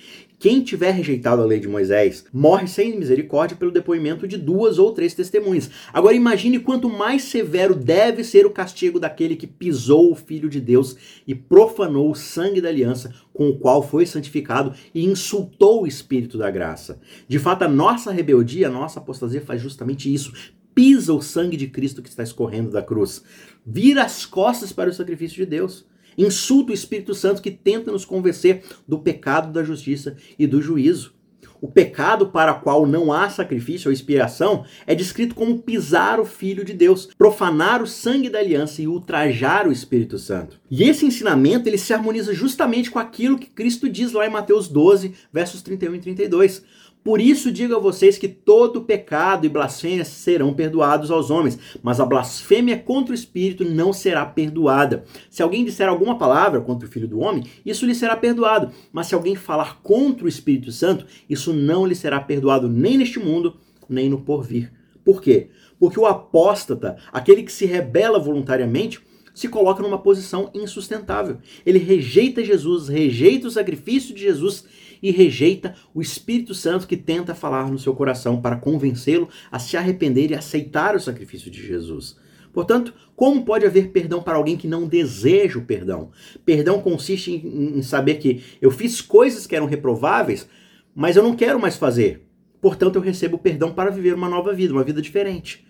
Quem 0.41 0.63
tiver 0.63 0.89
rejeitado 0.89 1.39
a 1.39 1.45
lei 1.45 1.59
de 1.59 1.67
Moisés 1.67 2.25
morre 2.33 2.67
sem 2.67 2.97
misericórdia 2.97 3.55
pelo 3.55 3.69
depoimento 3.69 4.27
de 4.27 4.39
duas 4.39 4.79
ou 4.79 4.91
três 4.91 5.13
testemunhas. 5.13 5.69
Agora 5.93 6.15
imagine 6.15 6.57
quanto 6.57 6.89
mais 6.89 7.25
severo 7.25 7.75
deve 7.75 8.23
ser 8.23 8.43
o 8.47 8.49
castigo 8.49 8.99
daquele 8.99 9.35
que 9.35 9.45
pisou 9.45 10.11
o 10.11 10.15
Filho 10.15 10.49
de 10.49 10.59
Deus 10.59 10.97
e 11.27 11.35
profanou 11.35 12.09
o 12.09 12.15
sangue 12.15 12.59
da 12.59 12.69
aliança 12.69 13.13
com 13.31 13.49
o 13.49 13.59
qual 13.59 13.83
foi 13.83 14.03
santificado 14.07 14.73
e 14.95 15.05
insultou 15.05 15.83
o 15.83 15.87
Espírito 15.87 16.39
da 16.39 16.49
graça. 16.49 16.99
De 17.27 17.37
fato, 17.37 17.61
a 17.61 17.67
nossa 17.67 18.11
rebeldia, 18.11 18.67
a 18.67 18.71
nossa 18.71 18.99
apostasia 18.99 19.41
faz 19.41 19.61
justamente 19.61 20.11
isso. 20.11 20.33
Pisa 20.73 21.13
o 21.13 21.21
sangue 21.21 21.55
de 21.55 21.67
Cristo 21.67 22.01
que 22.01 22.09
está 22.09 22.23
escorrendo 22.23 22.71
da 22.71 22.81
cruz. 22.81 23.23
Vira 23.63 24.01
as 24.01 24.25
costas 24.25 24.73
para 24.73 24.89
o 24.89 24.93
sacrifício 24.93 25.37
de 25.37 25.45
Deus. 25.45 25.85
Insulta 26.17 26.71
o 26.71 26.75
Espírito 26.75 27.13
Santo 27.13 27.41
que 27.41 27.51
tenta 27.51 27.91
nos 27.91 28.05
convencer 28.05 28.63
do 28.87 28.99
pecado, 28.99 29.51
da 29.51 29.63
justiça 29.63 30.15
e 30.37 30.45
do 30.45 30.61
juízo. 30.61 31.13
O 31.61 31.67
pecado 31.67 32.27
para 32.29 32.53
o 32.53 32.59
qual 32.59 32.87
não 32.87 33.13
há 33.13 33.29
sacrifício 33.29 33.87
ou 33.87 33.93
expiação 33.93 34.65
é 34.87 34.95
descrito 34.95 35.35
como 35.35 35.59
pisar 35.59 36.19
o 36.19 36.25
Filho 36.25 36.65
de 36.65 36.73
Deus, 36.73 37.09
profanar 37.15 37.83
o 37.83 37.87
sangue 37.87 38.31
da 38.31 38.39
aliança 38.39 38.81
e 38.81 38.87
ultrajar 38.87 39.67
o 39.67 39.71
Espírito 39.71 40.17
Santo. 40.17 40.59
E 40.71 40.83
esse 40.83 41.05
ensinamento 41.05 41.69
ele 41.69 41.77
se 41.77 41.93
harmoniza 41.93 42.33
justamente 42.33 42.89
com 42.89 42.97
aquilo 42.97 43.37
que 43.37 43.45
Cristo 43.45 43.87
diz 43.87 44.11
lá 44.11 44.25
em 44.25 44.31
Mateus 44.31 44.67
12, 44.67 45.13
versos 45.31 45.61
31 45.61 45.95
e 45.95 45.99
32. 45.99 46.63
Por 47.03 47.19
isso 47.19 47.51
digo 47.51 47.75
a 47.75 47.79
vocês 47.79 48.19
que 48.19 48.27
todo 48.27 48.83
pecado 48.83 49.45
e 49.45 49.49
blasfêmia 49.49 50.05
serão 50.05 50.53
perdoados 50.53 51.09
aos 51.09 51.31
homens, 51.31 51.57
mas 51.81 51.99
a 51.99 52.05
blasfêmia 52.05 52.77
contra 52.77 53.11
o 53.11 53.15
Espírito 53.15 53.65
não 53.65 53.91
será 53.91 54.23
perdoada. 54.23 55.03
Se 55.27 55.41
alguém 55.41 55.65
disser 55.65 55.89
alguma 55.89 56.17
palavra 56.17 56.61
contra 56.61 56.87
o 56.87 56.91
Filho 56.91 57.07
do 57.07 57.19
Homem, 57.19 57.43
isso 57.65 57.87
lhe 57.87 57.95
será 57.95 58.15
perdoado. 58.15 58.71
Mas 58.93 59.07
se 59.07 59.15
alguém 59.15 59.35
falar 59.35 59.81
contra 59.81 60.25
o 60.25 60.29
Espírito 60.29 60.71
Santo, 60.71 61.07
isso 61.27 61.51
não 61.53 61.87
lhe 61.87 61.95
será 61.95 62.19
perdoado 62.19 62.69
nem 62.69 62.97
neste 62.97 63.17
mundo, 63.17 63.55
nem 63.89 64.07
no 64.07 64.21
porvir. 64.21 64.71
Por 65.03 65.23
quê? 65.23 65.49
Porque 65.79 65.99
o 65.99 66.05
apóstata, 66.05 66.97
aquele 67.11 67.41
que 67.41 67.51
se 67.51 67.65
rebela 67.65 68.19
voluntariamente, 68.19 69.01
se 69.41 69.49
coloca 69.49 69.81
numa 69.81 69.97
posição 69.97 70.51
insustentável. 70.53 71.39
Ele 71.65 71.79
rejeita 71.79 72.45
Jesus, 72.45 72.87
rejeita 72.87 73.47
o 73.47 73.51
sacrifício 73.51 74.13
de 74.13 74.21
Jesus 74.21 74.65
e 75.01 75.09
rejeita 75.09 75.73
o 75.95 76.01
Espírito 76.01 76.53
Santo 76.53 76.87
que 76.87 76.95
tenta 76.95 77.33
falar 77.33 77.71
no 77.71 77.79
seu 77.79 77.95
coração 77.95 78.39
para 78.39 78.55
convencê-lo 78.55 79.27
a 79.51 79.57
se 79.57 79.75
arrepender 79.75 80.29
e 80.29 80.35
aceitar 80.35 80.95
o 80.95 80.99
sacrifício 80.99 81.49
de 81.49 81.59
Jesus. 81.59 82.15
Portanto, 82.53 82.93
como 83.15 83.43
pode 83.43 83.65
haver 83.65 83.89
perdão 83.89 84.21
para 84.21 84.37
alguém 84.37 84.55
que 84.55 84.67
não 84.67 84.87
deseja 84.87 85.57
o 85.57 85.65
perdão? 85.65 86.11
Perdão 86.45 86.79
consiste 86.79 87.31
em, 87.31 87.79
em 87.79 87.81
saber 87.81 88.19
que 88.19 88.43
eu 88.61 88.69
fiz 88.69 89.01
coisas 89.01 89.47
que 89.47 89.55
eram 89.55 89.65
reprováveis, 89.65 90.47
mas 90.93 91.15
eu 91.15 91.23
não 91.23 91.35
quero 91.35 91.59
mais 91.59 91.77
fazer. 91.77 92.27
Portanto, 92.61 92.97
eu 92.97 93.01
recebo 93.01 93.39
perdão 93.39 93.73
para 93.73 93.89
viver 93.89 94.13
uma 94.13 94.29
nova 94.29 94.53
vida, 94.53 94.71
uma 94.71 94.83
vida 94.83 95.01
diferente. 95.01 95.65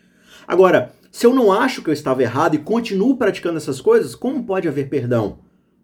Agora, 0.45 0.93
se 1.11 1.27
eu 1.27 1.35
não 1.35 1.51
acho 1.51 1.83
que 1.83 1.89
eu 1.89 1.93
estava 1.93 2.23
errado 2.23 2.55
e 2.55 2.59
continuo 2.59 3.17
praticando 3.17 3.57
essas 3.57 3.81
coisas, 3.81 4.15
como 4.15 4.45
pode 4.45 4.69
haver 4.69 4.87
perdão? 4.87 5.39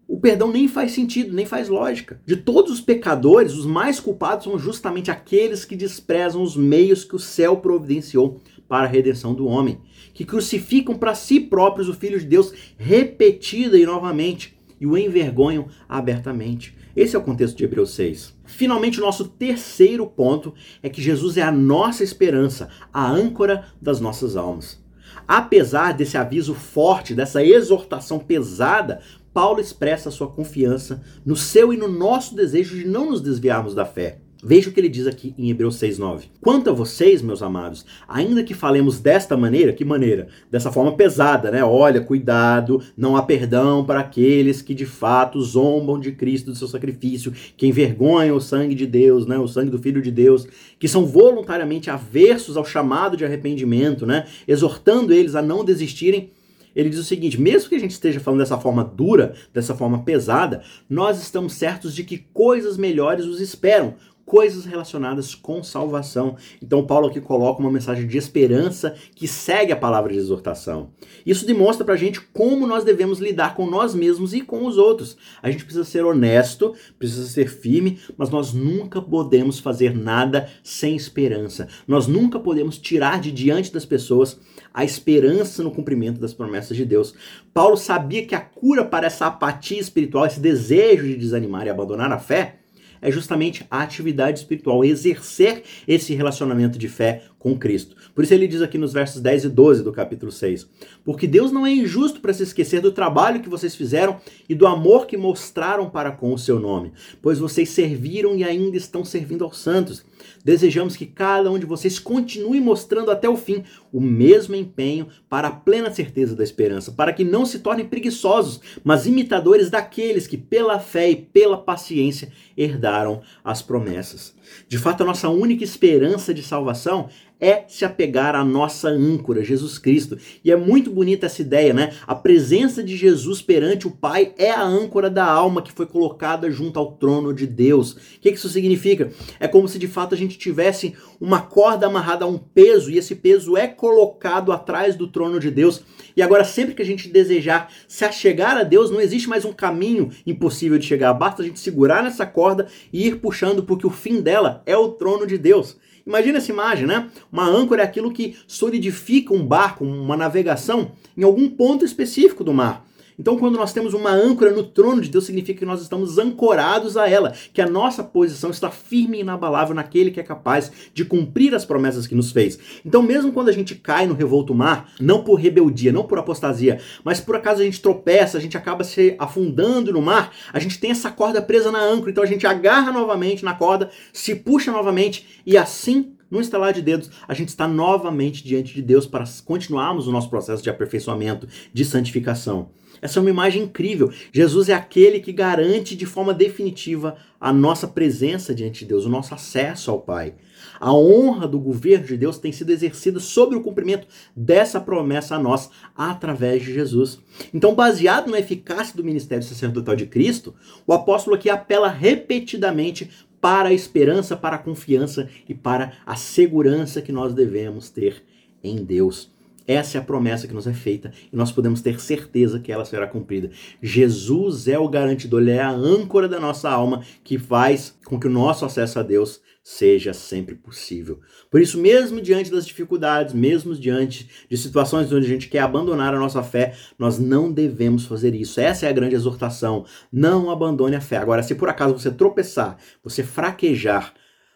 O 0.08 0.22
perdão 0.22 0.50
nem 0.50 0.70
faz 0.70 0.94
sentido, 0.94 1.36
nem 1.36 1.46
faz 1.46 1.68
lógica. 1.68 2.22
De 2.26 2.38
todos 2.38 2.72
os 2.72 2.80
pecadores, 2.80 3.54
os 3.54 3.66
mais 3.66 4.00
culpados 4.00 4.46
são 4.46 4.58
justamente 4.58 5.12
aqueles 5.12 5.66
que 5.66 5.76
desprezam 5.76 6.42
os 6.42 6.56
meios 6.56 7.04
que 7.04 7.14
o 7.14 7.20
céu 7.20 7.58
providenciou 7.58 8.42
para 8.70 8.86
a 8.86 8.90
redenção 8.90 9.34
do 9.34 9.48
homem, 9.48 9.82
que 10.14 10.24
crucificam 10.24 10.96
para 10.96 11.14
si 11.14 11.42
próprios 11.42 11.90
o 11.90 11.94
Filho 11.94 12.18
de 12.18 12.26
Deus 12.26 12.54
repetida 12.78 13.78
e 13.78 13.86
novamente 13.86 14.58
e 14.80 14.88
o 14.88 14.98
envergonham 14.98 15.68
abertamente. 15.90 16.74
Esse 16.96 17.18
é 17.18 17.20
o 17.20 17.24
contexto 17.24 17.58
de 17.58 17.66
Hebreus 17.66 17.92
6. 17.96 18.34
Finalmente, 18.46 18.98
o 19.00 19.04
nosso 19.04 19.28
terceiro 19.28 20.08
ponto 20.08 20.54
é 20.82 20.88
que 20.88 21.02
Jesus 21.02 21.36
é 21.36 21.42
a 21.42 21.52
nossa 21.52 22.02
esperança, 22.02 22.70
a 22.94 23.12
âncora 23.12 23.66
das 23.82 24.00
nossas 24.00 24.38
almas. 24.38 24.87
Apesar 25.28 25.94
desse 25.94 26.18
aviso 26.18 26.54
forte, 26.54 27.14
dessa 27.14 27.44
exortação 27.44 28.18
pesada, 28.18 29.02
Paulo 29.34 29.60
expressa 29.60 30.10
sua 30.10 30.32
confiança 30.32 31.04
no 31.26 31.36
seu 31.36 31.74
e 31.74 31.78
no 31.78 31.88
nosso 31.88 32.34
desejo 32.34 32.78
de 32.78 32.88
não 32.88 33.12
nos 33.12 33.22
desviarmos 33.22 33.76
da 33.76 33.86
fé. 33.86 34.20
Veja 34.44 34.70
o 34.70 34.74
que 34.74 34.80
ele 34.80 34.90
diz 34.90 35.08
aqui 35.08 35.34
em 35.38 35.50
Hebreus 35.50 35.78
6:9. 35.78 36.26
Quanto 36.42 36.70
a 36.70 36.74
vocês, 36.74 37.22
meus 37.22 37.42
amados, 37.42 37.86
ainda 38.08 38.44
que 38.44 38.54
falemos 38.54 39.00
desta 39.00 39.36
maneira, 39.36 39.74
que 39.74 39.84
maneira? 39.84 40.28
Dessa 40.52 40.72
forma 40.72 40.94
pesada, 40.96 41.50
né? 41.50 41.64
Olha, 41.64 42.02
cuidado, 42.02 42.82
não 42.96 43.18
há 43.18 43.24
perdão 43.24 43.84
para 43.84 44.00
aqueles 44.00 44.62
que 44.62 44.76
de 44.76 44.86
fato 44.86 45.42
zombam 45.42 46.00
de 46.00 46.12
Cristo, 46.12 46.52
do 46.52 46.58
seu 46.58 46.68
sacrifício, 46.68 47.34
que 47.56 47.68
envergonham 47.68 48.38
o 48.38 48.42
sangue 48.42 48.76
de 48.76 48.86
Deus, 48.86 49.26
né? 49.26 49.38
O 49.38 49.48
sangue 49.48 49.72
do 49.72 49.80
Filho 49.80 50.02
de 50.02 50.12
Deus, 50.12 50.48
que 50.78 50.88
são 50.88 51.06
voluntariamente 51.06 51.90
aversos 51.90 52.58
ao 52.58 52.66
chamado 52.66 53.18
de 53.18 53.26
arrependimento, 53.26 54.06
né? 54.06 54.26
Exortando 54.48 55.14
eles 55.14 55.36
a 55.36 55.42
não 55.42 55.66
desistirem 55.66 56.32
ele 56.78 56.92
diz 56.92 57.00
o 57.00 57.04
seguinte: 57.04 57.42
mesmo 57.42 57.70
que 57.70 57.76
a 57.76 57.80
gente 57.80 57.92
esteja 57.92 58.20
falando 58.20 58.42
dessa 58.42 58.60
forma 58.60 58.84
dura, 58.84 59.34
dessa 59.52 59.74
forma 59.74 60.04
pesada, 60.04 60.62
nós 60.88 61.20
estamos 61.20 61.54
certos 61.54 61.96
de 61.96 62.04
que 62.04 62.20
coisas 62.32 62.78
melhores 62.78 63.26
os 63.26 63.42
esperam, 63.42 63.96
coisas 64.28 64.66
relacionadas 64.66 65.34
com 65.34 65.64
salvação. 65.64 66.36
Então, 66.62 66.86
Paulo 66.86 67.08
aqui 67.08 67.22
coloca 67.22 67.62
uma 67.62 67.72
mensagem 67.72 68.06
de 68.06 68.18
esperança 68.18 68.94
que 69.16 69.26
segue 69.26 69.72
a 69.72 69.76
palavra 69.78 70.12
de 70.12 70.20
exortação. 70.20 70.90
Isso 71.26 71.46
demonstra 71.46 71.86
pra 71.86 71.96
gente 71.96 72.20
como 72.20 72.68
nós 72.68 72.84
devemos 72.84 73.20
lidar 73.20 73.56
com 73.56 73.66
nós 73.66 73.96
mesmos 73.96 74.34
e 74.34 74.42
com 74.42 74.66
os 74.66 74.78
outros. 74.78 75.16
A 75.42 75.50
gente 75.50 75.64
precisa 75.64 75.86
ser 75.86 76.04
honesto, 76.04 76.76
precisa 77.00 77.26
ser 77.26 77.48
firme, 77.48 78.00
mas 78.18 78.30
nós 78.30 78.52
nunca 78.52 79.02
podemos 79.02 79.60
fazer 79.60 79.96
nada 79.96 80.50
sem 80.62 80.94
esperança. 80.94 81.70
Nós 81.88 82.06
nunca 82.06 82.38
podemos 82.38 82.78
tirar 82.78 83.22
de 83.22 83.32
diante 83.32 83.72
das 83.72 83.86
pessoas 83.86 84.38
a 84.74 84.84
esperança 84.84 85.64
no 85.64 85.72
cumprimento 85.72 86.20
das 86.20 86.34
promessas 86.34 86.76
de 86.76 86.84
Deus. 86.84 87.16
Paulo 87.54 87.78
sabia 87.78 88.26
que 88.26 88.36
a 88.36 88.42
cura 88.42 88.84
para 88.84 89.08
essa 89.08 89.28
apatia 89.28 89.80
espiritual, 89.80 90.26
esse 90.26 90.42
desejo 90.42 91.08
de 91.08 91.16
desanimar 91.16 91.66
e 91.66 91.70
abandonar 91.70 92.12
a 92.12 92.20
fé, 92.20 92.57
é 93.02 93.12
justamente 93.12 93.66
a 93.70 93.82
atividade 93.82 94.40
espiritual, 94.40 94.84
exercer 94.84 95.64
esse 95.88 96.14
relacionamento 96.14 96.78
de 96.78 96.88
fé 96.88 97.24
com 97.40 97.58
Cristo. 97.58 97.96
Por 98.14 98.24
isso 98.24 98.34
ele 98.34 98.48
diz 98.48 98.62
aqui 98.62 98.78
nos 98.78 98.94
versos 98.94 99.22
10 99.22 99.46
e 99.46 99.50
12 99.50 99.84
do 99.84 99.92
capítulo 99.92 100.32
6: 100.32 100.68
Porque 101.06 101.28
Deus 101.28 101.52
não 101.52 101.66
é 101.66 101.72
injusto 101.72 102.20
para 102.20 102.34
se 102.34 102.44
esquecer 102.44 102.82
do 102.82 102.92
trabalho 102.92 103.42
que 103.42 103.50
vocês 103.50 103.76
fizeram 103.76 104.20
e 104.50 104.56
do 104.56 104.68
amor 104.68 105.06
que 105.06 105.18
mostraram 105.18 105.90
para 105.90 106.12
com 106.12 106.34
o 106.34 106.38
seu 106.38 106.60
nome, 106.60 106.92
pois 107.22 107.40
vocês 107.40 107.70
serviram 107.70 108.36
e 108.36 108.44
ainda 108.44 108.78
estão 108.78 109.06
servindo 109.06 109.44
aos 109.44 109.60
santos. 109.60 110.06
Desejamos 110.44 110.96
que 110.96 111.06
cada 111.06 111.52
um 111.52 111.60
de 111.60 111.66
vocês 111.66 112.00
continue 112.00 112.60
mostrando 112.60 113.12
até 113.12 113.28
o 113.28 113.36
fim 113.36 113.64
o 113.92 114.00
mesmo 114.00 114.56
empenho 114.56 115.08
para 115.30 115.48
a 115.48 115.52
plena 115.52 115.92
certeza 115.92 116.36
da 116.36 116.44
esperança, 116.44 116.92
para 116.92 117.12
que 117.14 117.24
não 117.24 117.46
se 117.46 117.60
tornem 117.60 117.86
preguiçosos, 117.86 118.62
mas 118.84 119.06
imitadores 119.06 119.70
daqueles 119.70 120.28
que, 120.28 120.38
pela 120.38 120.80
fé 120.80 121.10
e 121.10 121.16
pela 121.16 121.58
paciência, 121.58 122.32
herdaram 122.56 123.22
as 123.44 123.62
promessas. 123.62 124.37
De 124.68 124.78
fato, 124.78 125.04
a 125.04 125.06
nossa 125.06 125.30
única 125.30 125.64
esperança 125.64 126.34
de 126.34 126.44
salvação 126.44 127.10
é 127.40 127.66
se 127.68 127.86
apegar 127.86 128.36
à 128.36 128.44
nossa 128.44 128.90
âncora, 128.90 129.44
Jesus 129.44 129.78
Cristo. 129.78 130.18
E 130.44 130.52
é 130.52 130.56
muito 130.56 130.90
bonita 130.90 131.28
essa 131.28 131.42
ideia, 131.42 131.74
né? 131.74 131.94
A 132.06 132.16
presença 132.16 132.84
de 132.84 132.98
Jesus 132.98 133.42
perante 133.42 133.88
o 133.88 133.92
Pai 133.92 134.34
é 134.38 134.52
a 134.52 134.64
âncora 134.64 135.10
da 135.10 135.26
alma 135.26 135.62
que 135.62 135.72
foi 135.72 135.86
colocada 135.86 136.50
junto 136.50 136.80
ao 136.80 136.94
trono 136.94 137.34
de 137.34 137.46
Deus. 137.46 137.92
O 137.92 137.98
que 138.22 138.30
isso 138.30 138.50
significa? 138.50 139.12
É 139.40 139.48
como 139.48 139.68
se 139.68 139.78
de 139.78 139.88
fato 139.88 140.16
a 140.16 140.18
gente 140.18 140.38
tivesse 140.38 140.96
uma 141.20 141.42
corda 141.42 141.88
amarrada 141.88 142.26
a 142.26 142.28
um 142.28 142.38
peso 142.38 142.92
e 142.92 142.98
esse 142.98 143.16
peso 143.16 143.56
é 143.56 143.68
colocado 143.68 144.52
atrás 144.52 144.96
do 144.96 145.08
trono 145.08 145.40
de 145.40 145.52
Deus. 145.52 145.84
E 146.16 146.22
agora, 146.22 146.44
sempre 146.44 146.74
que 146.74 146.82
a 146.82 146.86
gente 146.86 147.10
desejar 147.10 147.72
se 147.88 148.04
achegar 148.04 148.58
a 148.58 148.64
Deus, 148.64 148.90
não 148.90 149.00
existe 149.00 149.30
mais 149.30 149.46
um 149.46 149.54
caminho 149.54 150.10
impossível 150.26 150.80
de 150.80 150.86
chegar. 150.86 151.14
Basta 151.14 151.44
a 151.44 151.46
gente 151.46 151.60
segurar 151.60 152.02
nessa 152.02 152.26
corda 152.26 152.68
e 152.92 153.08
ir 153.08 153.18
puxando, 153.18 153.64
porque 153.64 153.86
o 153.86 153.92
fim 153.92 154.20
dela 154.20 154.37
é 154.66 154.78
o 154.78 154.90
trono 154.90 155.26
de 155.26 155.38
Deus. 155.38 155.78
Imagina 156.06 156.38
essa 156.38 156.52
imagem, 156.52 156.88
né? 156.88 157.10
Uma 157.32 157.46
âncora 157.46 157.82
é 157.82 157.86
aquilo 157.86 158.14
que 158.14 158.38
solidifica 158.48 159.34
um 159.34 159.46
barco, 159.46 159.84
uma 159.84 160.16
navegação 160.16 160.92
em 161.18 161.24
algum 161.24 161.50
ponto 161.50 161.84
específico 161.84 162.44
do 162.44 162.54
mar. 162.54 162.86
Então, 163.20 163.38
quando 163.38 163.56
nós 163.56 163.74
temos 163.74 163.96
uma 163.96 164.12
âncora 164.12 164.52
no 164.52 164.62
trono 164.62 165.02
de 165.02 165.10
Deus, 165.10 165.26
significa 165.26 165.60
que 165.60 165.66
nós 165.66 165.82
estamos 165.82 166.20
ancorados 166.20 166.96
a 166.96 167.10
ela, 167.10 167.34
que 167.52 167.62
a 167.62 167.70
nossa 167.70 168.04
posição 168.04 168.52
está 168.52 168.70
firme 168.70 169.18
e 169.18 169.22
inabalável 169.22 169.74
naquele 169.74 170.12
que 170.12 170.20
é 170.20 170.24
capaz 170.24 170.72
de 170.94 171.04
cumprir 171.04 171.56
as 171.56 171.66
promessas 171.66 172.06
que 172.06 172.14
nos 172.14 172.32
fez. 172.32 172.60
Então, 172.86 173.02
mesmo 173.02 173.32
quando 173.32 173.50
a 173.50 173.52
gente 173.54 173.74
cai 173.74 174.06
no 174.06 174.14
revolto 174.14 174.54
mar, 174.54 174.92
não 175.00 175.24
por 175.24 175.36
rebeldia, 175.36 175.92
não 175.92 176.04
por 176.04 176.20
apostasia, 176.20 176.80
mas 177.04 177.20
por 177.20 177.36
acaso 177.36 177.62
a 177.62 177.66
gente 177.66 177.82
tropeça, 177.82 178.38
a 178.38 178.42
gente 178.42 178.56
acaba 178.56 178.84
se 178.84 179.16
afundando 179.18 179.92
no 179.92 180.02
mar, 180.02 180.32
a 180.54 180.60
gente 180.60 180.80
tem 180.80 180.92
essa 180.92 181.10
corda 181.10 181.42
presa 181.42 181.72
na 181.72 181.82
âncora, 181.82 182.12
então 182.12 182.24
a 182.24 182.28
gente 182.28 182.46
agarra 182.46 182.92
novamente 182.92 183.44
na 183.44 183.56
corda, 183.56 183.90
se 184.14 184.36
puxa 184.36 184.72
novamente 184.72 185.42
e 185.46 185.58
assim 185.58 186.14
no 186.30 186.42
instalar 186.42 186.74
de 186.74 186.82
dedos, 186.82 187.10
a 187.28 187.34
gente 187.34 187.50
está 187.50 187.68
novamente 187.68 188.44
diante 188.44 188.74
de 188.74 188.82
Deus 188.82 189.08
para 189.08 189.24
continuarmos 189.46 190.08
o 190.08 190.12
nosso 190.12 190.30
processo 190.30 190.62
de 190.62 190.70
aperfeiçoamento, 190.70 191.48
de 191.74 191.86
santificação. 191.86 192.70
Essa 193.02 193.20
é 193.20 193.22
uma 193.22 193.30
imagem 193.30 193.64
incrível. 193.64 194.12
Jesus 194.32 194.70
é 194.70 194.74
aquele 194.74 195.20
que 195.20 195.32
garante 195.32 195.96
de 195.96 196.06
forma 196.06 196.34
definitiva 196.34 197.18
a 197.40 197.54
nossa 197.54 197.88
presença 197.88 198.54
diante 198.54 198.80
de 198.80 198.86
Deus, 198.86 199.06
o 199.06 199.10
nosso 199.10 199.34
acesso 199.34 199.92
ao 199.92 200.00
Pai. 200.00 200.34
A 200.80 200.94
honra 200.94 201.48
do 201.48 201.60
governo 201.60 202.06
de 202.06 202.18
Deus 202.18 202.38
tem 202.38 202.52
sido 202.52 202.72
exercida 202.72 203.20
sobre 203.20 203.56
o 203.56 203.62
cumprimento 203.62 204.08
dessa 204.36 204.80
promessa 204.80 205.36
a 205.36 205.40
nós 205.40 205.70
através 205.96 206.64
de 206.64 206.74
Jesus. 206.74 207.20
Então, 207.54 207.76
baseado 207.76 208.30
na 208.30 208.40
eficácia 208.40 208.96
do 208.96 209.04
ministério 209.04 209.44
sacerdotal 209.44 209.96
de 209.96 210.06
Cristo, 210.06 210.56
o 210.86 210.94
apóstolo 210.94 211.36
aqui 211.36 211.50
apela 211.50 211.90
repetidamente 211.90 213.10
para 213.40 213.70
a 213.70 213.74
esperança, 213.74 214.36
para 214.36 214.56
a 214.56 214.60
confiança 214.60 215.30
e 215.48 215.54
para 215.54 215.94
a 216.06 216.16
segurança 216.16 217.02
que 217.02 217.12
nós 217.12 217.34
devemos 217.34 217.90
ter 217.90 218.24
em 218.64 218.84
Deus. 218.84 219.32
Essa 219.68 219.98
é 219.98 220.02
a 220.02 220.04
promessa 220.04 220.48
que 220.48 220.54
nos 220.54 220.66
é 220.66 220.74
feita 220.74 221.12
e 221.32 221.36
nós 221.36 221.52
podemos 221.52 221.82
ter 221.82 222.00
certeza 222.00 222.60
que 222.60 222.72
ela 222.72 222.86
será 222.86 223.06
cumprida. 223.06 223.52
Jesus 223.82 224.68
é 224.68 224.80
o 224.80 224.88
garantidor, 224.88 225.42
ele 225.42 225.52
é 225.52 225.62
a 225.62 225.70
âncora 225.70 226.28
da 226.28 226.40
nossa 226.40 226.70
alma 226.70 227.04
que 227.24 227.38
faz 227.38 227.98
com 228.06 228.18
que 228.18 228.28
o 228.28 228.32
nosso 228.32 228.64
acesso 228.64 228.98
a 228.98 229.04
Deus 229.04 229.42
seja 229.62 230.14
sempre 230.14 230.56
possível. 230.56 231.20
Por 231.52 231.60
isso, 231.60 231.78
mesmo 231.78 232.22
diante 232.22 232.50
das 232.50 232.66
dificuldades, 232.66 233.34
mesmo 233.34 233.76
diante 233.76 234.30
de 234.50 234.58
situações 234.58 235.12
onde 235.12 235.26
a 235.26 235.30
gente 235.30 235.50
quer 235.50 235.60
abandonar 235.60 236.14
a 236.16 236.20
nossa 236.20 236.42
fé, 236.42 236.74
nós 236.98 237.20
não 237.20 237.52
devemos 237.52 238.06
fazer 238.06 238.34
isso. 238.34 238.62
Essa 238.62 238.86
é 238.86 238.90
a 238.90 238.94
grande 238.94 239.16
exortação. 239.16 239.86
Não 240.10 240.50
abandone 240.50 240.96
a 240.96 241.02
fé. 241.02 241.18
Agora, 241.18 241.44
se 241.44 241.54
por 241.54 241.68
acaso 241.68 242.00
você 242.00 242.10
tropeçar, 242.10 242.78
você 243.04 243.24
fraquejar, 243.24 244.14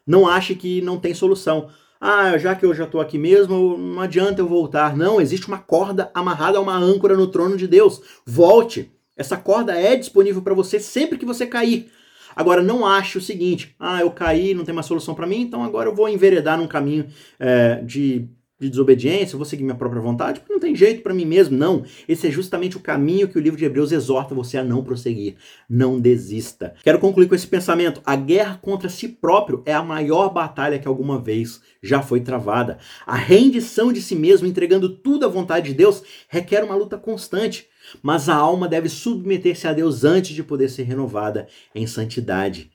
não 0.07 0.25
ache 0.25 0.55
que 0.55 0.81
não 0.81 0.97
tem 0.97 1.13
solução 1.13 1.67
ah, 2.03 2.35
já 2.39 2.55
que 2.55 2.65
eu 2.65 2.73
já 2.73 2.85
estou 2.85 2.99
aqui 2.99 3.19
mesmo, 3.19 3.77
não 3.77 4.01
adianta 4.01 4.41
eu 4.41 4.47
voltar. 4.47 4.97
Não, 4.97 5.21
existe 5.21 5.47
uma 5.47 5.59
corda 5.59 6.09
amarrada 6.15 6.57
a 6.57 6.61
uma 6.61 6.75
âncora 6.75 7.15
no 7.15 7.27
trono 7.27 7.55
de 7.55 7.67
Deus. 7.67 8.01
Volte. 8.25 8.91
Essa 9.15 9.37
corda 9.37 9.79
é 9.79 9.95
disponível 9.95 10.41
para 10.41 10.55
você 10.55 10.79
sempre 10.79 11.19
que 11.19 11.25
você 11.25 11.45
cair. 11.45 11.91
Agora, 12.35 12.63
não 12.63 12.87
ache 12.87 13.19
o 13.19 13.21
seguinte: 13.21 13.75
ah, 13.79 14.01
eu 14.01 14.09
caí, 14.09 14.55
não 14.55 14.65
tem 14.65 14.73
mais 14.73 14.87
solução 14.87 15.13
para 15.13 15.27
mim, 15.27 15.41
então 15.41 15.63
agora 15.63 15.89
eu 15.89 15.95
vou 15.95 16.09
enveredar 16.09 16.57
num 16.57 16.67
caminho 16.67 17.05
é, 17.39 17.75
de 17.83 18.27
de 18.61 18.69
desobediência, 18.69 19.35
vou 19.35 19.45
seguir 19.45 19.63
minha 19.63 19.75
própria 19.75 20.01
vontade, 20.01 20.39
porque 20.39 20.53
não 20.53 20.59
tem 20.59 20.75
jeito 20.75 21.01
para 21.01 21.13
mim 21.13 21.25
mesmo. 21.25 21.57
Não. 21.57 21.83
Esse 22.07 22.27
é 22.27 22.31
justamente 22.31 22.77
o 22.77 22.79
caminho 22.79 23.27
que 23.27 23.37
o 23.37 23.41
livro 23.41 23.57
de 23.57 23.65
Hebreus 23.65 23.91
exorta 23.91 24.35
você 24.35 24.57
a 24.57 24.63
não 24.63 24.83
prosseguir. 24.83 25.35
Não 25.67 25.99
desista. 25.99 26.75
Quero 26.83 26.99
concluir 26.99 27.27
com 27.27 27.33
esse 27.33 27.47
pensamento. 27.47 28.01
A 28.05 28.15
guerra 28.15 28.59
contra 28.61 28.87
si 28.87 29.07
próprio 29.07 29.63
é 29.65 29.73
a 29.73 29.81
maior 29.81 30.29
batalha 30.29 30.77
que 30.77 30.87
alguma 30.87 31.19
vez 31.19 31.59
já 31.81 32.01
foi 32.01 32.21
travada. 32.21 32.77
A 33.05 33.15
rendição 33.15 33.91
de 33.91 34.01
si 34.01 34.15
mesmo, 34.15 34.47
entregando 34.47 34.89
tudo 34.89 35.25
à 35.25 35.29
vontade 35.29 35.69
de 35.69 35.73
Deus, 35.73 36.03
requer 36.29 36.63
uma 36.63 36.75
luta 36.75 36.97
constante. 36.97 37.67
Mas 38.03 38.29
a 38.29 38.35
alma 38.35 38.67
deve 38.67 38.87
submeter-se 38.87 39.67
a 39.67 39.73
Deus 39.73 40.03
antes 40.03 40.35
de 40.35 40.43
poder 40.43 40.69
ser 40.69 40.83
renovada 40.83 41.47
em 41.73 41.87
santidade. 41.87 42.69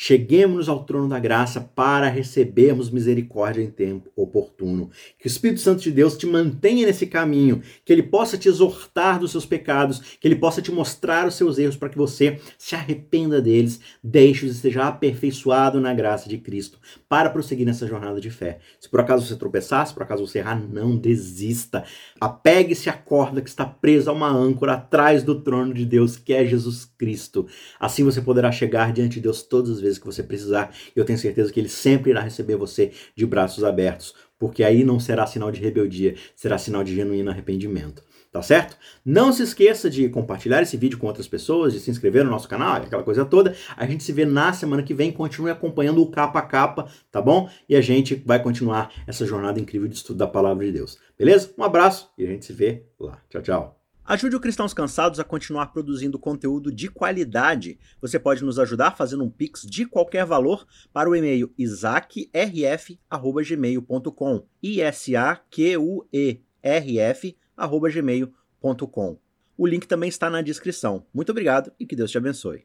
Cheguemos 0.00 0.68
ao 0.68 0.84
trono 0.84 1.08
da 1.08 1.18
graça 1.18 1.60
para 1.60 2.08
recebermos 2.08 2.88
misericórdia 2.88 3.62
em 3.62 3.68
tempo 3.68 4.08
oportuno. 4.14 4.92
Que 5.18 5.26
o 5.26 5.28
Espírito 5.28 5.60
Santo 5.60 5.82
de 5.82 5.90
Deus 5.90 6.16
te 6.16 6.24
mantenha 6.24 6.86
nesse 6.86 7.04
caminho, 7.04 7.60
que 7.84 7.92
ele 7.92 8.04
possa 8.04 8.38
te 8.38 8.48
exortar 8.48 9.18
dos 9.18 9.32
seus 9.32 9.44
pecados, 9.44 10.16
que 10.20 10.28
ele 10.28 10.36
possa 10.36 10.62
te 10.62 10.70
mostrar 10.70 11.26
os 11.26 11.34
seus 11.34 11.58
erros 11.58 11.76
para 11.76 11.88
que 11.88 11.98
você 11.98 12.38
se 12.56 12.76
arrependa 12.76 13.42
deles, 13.42 13.80
deixe-os 14.00 14.52
e 14.52 14.60
seja 14.60 14.86
aperfeiçoado 14.86 15.80
na 15.80 15.92
graça 15.92 16.28
de 16.28 16.38
Cristo 16.38 16.78
para 17.08 17.28
prosseguir 17.28 17.66
nessa 17.66 17.84
jornada 17.84 18.20
de 18.20 18.30
fé. 18.30 18.60
Se 18.78 18.88
por 18.88 19.00
acaso 19.00 19.26
você 19.26 19.34
tropeçar, 19.34 19.84
se 19.84 19.92
por 19.92 20.04
acaso 20.04 20.24
você 20.24 20.38
errar, 20.38 20.62
não 20.62 20.96
desista. 20.96 21.82
Apegue-se 22.20 22.88
à 22.88 22.92
corda 22.92 23.42
que 23.42 23.48
está 23.48 23.66
presa 23.66 24.12
a 24.12 24.14
uma 24.14 24.30
âncora 24.30 24.74
atrás 24.74 25.24
do 25.24 25.40
trono 25.40 25.74
de 25.74 25.84
Deus, 25.84 26.16
que 26.16 26.32
é 26.32 26.46
Jesus 26.46 26.84
Cristo. 26.96 27.48
Assim 27.80 28.04
você 28.04 28.22
poderá 28.22 28.52
chegar 28.52 28.92
diante 28.92 29.14
de 29.14 29.22
Deus 29.22 29.42
todas 29.42 29.70
as 29.70 29.80
vezes 29.80 29.87
vezes 29.88 29.98
que 29.98 30.06
você 30.06 30.22
precisar. 30.22 30.74
Eu 30.94 31.04
tenho 31.04 31.18
certeza 31.18 31.52
que 31.52 31.58
ele 31.58 31.68
sempre 31.68 32.10
irá 32.10 32.20
receber 32.20 32.56
você 32.56 32.92
de 33.16 33.26
braços 33.26 33.64
abertos, 33.64 34.14
porque 34.38 34.62
aí 34.62 34.84
não 34.84 35.00
será 35.00 35.26
sinal 35.26 35.50
de 35.50 35.60
rebeldia, 35.60 36.14
será 36.36 36.58
sinal 36.58 36.84
de 36.84 36.94
genuíno 36.94 37.30
arrependimento. 37.30 38.02
Tá 38.30 38.42
certo? 38.42 38.76
Não 39.04 39.32
se 39.32 39.42
esqueça 39.42 39.88
de 39.88 40.06
compartilhar 40.10 40.60
esse 40.60 40.76
vídeo 40.76 40.98
com 40.98 41.06
outras 41.06 41.26
pessoas, 41.26 41.72
de 41.72 41.80
se 41.80 41.90
inscrever 41.90 42.24
no 42.24 42.30
nosso 42.30 42.46
canal, 42.46 42.76
aquela 42.76 43.02
coisa 43.02 43.24
toda. 43.24 43.56
A 43.74 43.86
gente 43.86 44.04
se 44.04 44.12
vê 44.12 44.26
na 44.26 44.52
semana 44.52 44.82
que 44.82 44.92
vem. 44.92 45.10
Continue 45.10 45.50
acompanhando 45.50 46.02
o 46.02 46.10
capa 46.10 46.38
a 46.40 46.42
capa, 46.42 46.90
tá 47.10 47.22
bom? 47.22 47.48
E 47.66 47.74
a 47.74 47.80
gente 47.80 48.22
vai 48.26 48.42
continuar 48.42 48.92
essa 49.06 49.24
jornada 49.24 49.58
incrível 49.58 49.88
de 49.88 49.94
estudo 49.94 50.18
da 50.18 50.26
palavra 50.26 50.66
de 50.66 50.72
Deus. 50.72 50.98
Beleza? 51.18 51.52
Um 51.56 51.64
abraço 51.64 52.10
e 52.18 52.24
a 52.24 52.26
gente 52.26 52.44
se 52.44 52.52
vê 52.52 52.84
lá. 53.00 53.18
Tchau, 53.30 53.42
tchau. 53.42 53.77
Ajude 54.08 54.34
o 54.36 54.40
Cristãos 54.40 54.72
Cansados 54.72 55.20
a 55.20 55.24
continuar 55.24 55.66
produzindo 55.66 56.18
conteúdo 56.18 56.72
de 56.72 56.88
qualidade. 56.88 57.78
Você 58.00 58.18
pode 58.18 58.42
nos 58.42 58.58
ajudar 58.58 58.96
fazendo 58.96 59.22
um 59.22 59.28
pix 59.28 59.60
de 59.60 59.84
qualquer 59.84 60.24
valor 60.24 60.66
para 60.94 61.10
o 61.10 61.14
e-mail 61.14 61.52
isaacrf@gmail.com. 61.58 64.46
I 64.62 64.80
S 64.80 65.14
A 65.14 65.36
Q 65.36 65.76
U 65.76 66.08
E 66.10 66.40
R 66.62 66.98
F@gmail.com. 66.98 69.18
O 69.58 69.66
link 69.66 69.86
também 69.86 70.08
está 70.08 70.30
na 70.30 70.40
descrição. 70.40 71.04
Muito 71.12 71.30
obrigado 71.30 71.70
e 71.78 71.84
que 71.84 71.94
Deus 71.94 72.10
te 72.10 72.16
abençoe. 72.16 72.64